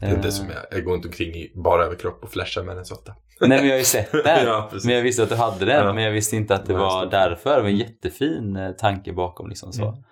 Det 0.00 0.06
är 0.06 0.10
inte 0.10 0.28
Ehm, 0.28 0.32
som 0.32 0.46
jag, 0.50 0.64
jag 0.70 0.84
går 0.84 0.94
inte 0.94 1.08
omkring 1.08 1.34
i 1.34 1.52
bara 1.54 1.84
överkropp 1.84 2.22
och 2.24 2.30
flashar 2.30 2.62
med 2.62 2.76
den 2.76 2.84
så 2.84 2.94
ofta. 2.94 3.14
Nej 3.40 3.58
men 3.58 3.66
jag 3.66 3.74
har 3.74 3.78
ju 3.78 3.84
sett 3.84 4.12
den. 4.24 4.46
Ja, 4.46 4.70
men 4.84 4.94
jag 4.94 5.02
visste 5.02 5.22
att 5.22 5.28
du 5.28 5.34
hade 5.34 5.64
den. 5.64 5.86
Ja. 5.86 5.92
Men 5.92 6.04
jag 6.04 6.12
visste 6.12 6.36
inte 6.36 6.54
att 6.54 6.66
det 6.66 6.74
var 6.74 7.06
därför. 7.06 7.56
Det 7.56 7.62
var 7.62 7.68
en 7.68 7.76
jättefin 7.76 8.56
eh, 8.56 8.72
tanke 8.72 9.12
bakom 9.12 9.48
liksom 9.48 9.72
så. 9.72 9.82
Mm. 9.82 10.02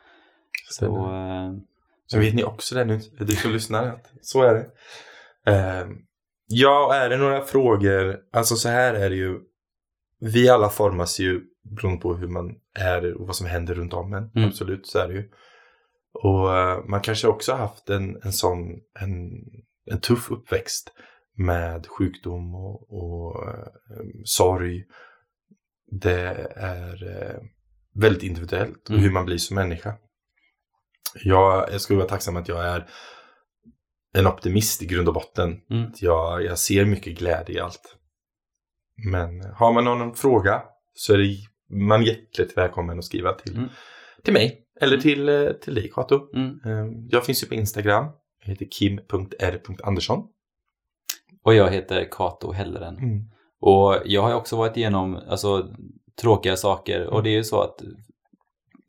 Så, 0.70 0.86
eh, 0.86 1.52
Så 2.06 2.18
vet 2.18 2.34
ni 2.34 2.44
också 2.44 2.74
det 2.74 2.84
nu, 2.84 3.00
du 3.18 3.36
som 3.36 3.52
lyssnar, 3.52 3.98
så 4.22 4.42
är 4.42 4.54
det. 4.54 4.66
Eh, 5.52 5.86
ja, 6.46 6.94
är 6.94 7.08
det 7.08 7.16
några 7.16 7.40
frågor? 7.40 8.18
Alltså 8.32 8.56
så 8.56 8.68
här 8.68 8.94
är 8.94 9.10
det 9.10 9.16
ju. 9.16 9.38
Vi 10.20 10.48
alla 10.48 10.68
formas 10.68 11.20
ju 11.20 11.40
beroende 11.76 12.00
på 12.00 12.14
hur 12.14 12.28
man 12.28 12.54
är 12.78 13.20
och 13.20 13.26
vad 13.26 13.36
som 13.36 13.46
händer 13.46 13.74
runt 13.74 13.92
om 13.92 14.12
en. 14.12 14.30
Mm. 14.36 14.48
Absolut, 14.48 14.86
så 14.86 14.98
är 14.98 15.08
det 15.08 15.14
ju. 15.14 15.30
Och 16.22 16.56
eh, 16.56 16.84
man 16.84 17.00
kanske 17.00 17.28
också 17.28 17.52
haft 17.52 17.90
en, 17.90 18.16
en 18.22 18.32
sån, 18.32 18.58
en, 19.00 19.30
en 19.90 20.00
tuff 20.00 20.30
uppväxt 20.30 20.92
med 21.36 21.86
sjukdom 21.86 22.54
och, 22.54 22.92
och 22.92 23.48
eh, 23.48 23.66
sorg. 24.24 24.84
Det 26.00 26.50
är 26.56 27.08
eh, 27.20 27.40
väldigt 27.94 28.22
individuellt 28.22 28.88
Mm. 28.88 29.00
hur 29.02 29.10
man 29.10 29.24
blir 29.24 29.38
som 29.38 29.54
människa. 29.54 29.94
Jag, 31.24 31.72
jag 31.72 31.80
skulle 31.80 31.96
vara 31.98 32.08
tacksam 32.08 32.36
att 32.36 32.48
jag 32.48 32.64
är 32.64 32.86
en 34.14 34.26
optimist 34.26 34.82
i 34.82 34.86
grund 34.86 35.08
och 35.08 35.14
botten. 35.14 35.60
Mm. 35.70 35.90
Jag, 36.00 36.44
jag 36.44 36.58
ser 36.58 36.84
mycket 36.84 37.18
glädje 37.18 37.54
i 37.56 37.60
allt. 37.60 37.96
Men 39.10 39.40
har 39.54 39.72
man 39.72 39.84
någon 39.84 40.14
fråga 40.14 40.62
så 40.94 41.14
är 41.14 41.18
det 41.18 41.36
man 41.76 42.02
hjärtligt 42.04 42.56
välkommen 42.56 42.98
att 42.98 43.04
skriva 43.04 43.32
till, 43.32 43.56
Mm. 43.56 43.68
till 44.24 44.32
mig. 44.32 44.62
Eller 44.80 44.98
till, 44.98 45.28
eh, 45.28 45.50
till 45.52 45.74
dig 45.74 45.90
Kato. 45.94 46.28
mm. 46.34 46.48
Eh, 46.64 46.92
Jag 47.08 47.24
finns 47.24 47.42
ju 47.42 47.48
på 47.48 47.54
Instagram. 47.54 48.06
Jag 48.46 48.52
heter 48.52 48.66
kim.r.andersson. 48.70 50.22
Och 51.44 51.54
jag 51.54 51.70
heter 51.70 52.08
Kato 52.10 52.52
Helleren. 52.52 52.96
Och 53.60 53.96
jag 54.04 54.22
har 54.22 54.34
också 54.34 54.56
varit 54.56 54.76
igenom 54.76 55.20
alltså, 55.28 55.68
tråkiga 56.20 56.56
saker 56.56 57.06
och 57.06 57.22
det 57.22 57.30
är 57.30 57.34
ju 57.34 57.44
så 57.44 57.60
att 57.62 57.82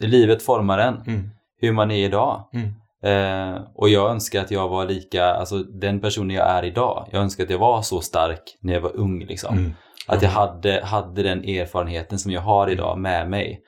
livet 0.04 0.43
formar 0.43 0.78
en, 0.80 1.02
Mm. 1.08 1.30
hur 1.62 1.72
man 1.72 1.91
är 1.91 2.06
idag. 2.06 2.50
Mm. 2.54 2.74
Eh, 3.04 3.62
och 3.76 3.89
jag 3.89 4.12
önskar 4.12 4.41
att 4.41 4.52
jag 4.52 4.70
var 4.70 4.86
lika, 4.86 5.26
alltså 5.26 5.58
den 5.63 6.00
personen 6.02 6.36
jag 6.36 6.50
är 6.50 6.65
idag. 6.65 7.10
Jag 7.12 7.22
önskar 7.22 7.43
att 7.43 7.50
jag 7.50 7.58
var 7.60 7.82
så 7.82 8.02
stark 8.02 8.58
när 8.62 8.74
jag 8.74 8.82
var 8.82 8.96
ung 8.96 9.20
liksom. 9.26 9.58
Mm. 9.58 9.72
Att 10.08 10.22
jag 10.22 10.30
hade, 10.30 10.82
hade 10.86 11.24
den 11.24 11.43
erfarenheten 11.43 12.20
som 12.20 12.32
jag 12.32 12.41
har 12.41 12.70
idag 12.70 12.98
med 13.00 13.30
mig. 13.30 13.62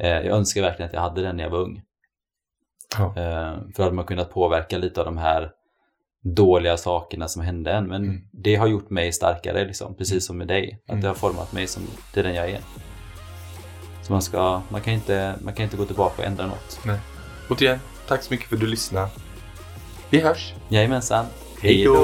Eh, 0.00 0.08
jag 0.08 0.26
önskar 0.36 0.62
verkligen 0.62 0.88
att 0.88 0.94
jag 0.94 1.00
hade 1.00 1.22
den 1.22 1.36
när 1.36 1.44
jag 1.44 1.50
var 1.50 1.58
ung. 1.58 1.82
Ja. 2.98 3.04
Eh, 3.16 3.58
för 3.76 3.86
att 3.86 3.94
man 3.94 4.04
kunnat 4.04 4.30
påverka 4.30 4.78
lite 4.78 5.00
av 5.00 5.06
de 5.06 5.18
här 5.18 5.50
dåliga 6.36 6.76
sakerna 6.76 7.28
som 7.28 7.42
hände 7.42 7.72
en. 7.72 7.86
Men 7.86 8.04
Mm. 8.04 8.20
det 8.32 8.54
har 8.56 8.66
gjort 8.66 8.90
mig 8.90 9.12
starkare, 9.12 9.64
liksom, 9.64 9.94
precis 9.94 10.26
som 10.26 10.38
med 10.38 10.48
dig. 10.48 10.80
Att 10.84 10.90
Mm. 10.90 11.02
det 11.02 11.08
har 11.08 11.14
format 11.14 11.52
mig 11.52 11.66
som 11.66 11.82
till 12.12 12.22
den 12.24 12.34
jag 12.34 12.50
är. 12.50 12.60
Så 14.02 14.12
man, 14.12 14.22
ska, 14.22 14.62
man, 14.68 14.80
kan 14.80 14.94
inte, 14.94 15.34
man 15.44 15.54
kan 15.54 15.64
inte 15.64 15.76
gå 15.76 15.84
tillbaka 15.84 16.22
och 16.22 16.28
ändra 16.28 16.46
något. 16.46 16.80
Nej. 16.86 16.98
Återigen, 17.50 17.78
tack 18.08 18.22
så 18.22 18.32
mycket 18.34 18.48
för 18.48 18.56
att 18.56 18.60
du 18.60 18.66
lyssnade. 18.66 19.08
Vi 20.10 20.20
hörs. 20.20 20.54
Jajamensan. 20.68 21.26
Hej 21.62 21.84
då! 21.84 21.94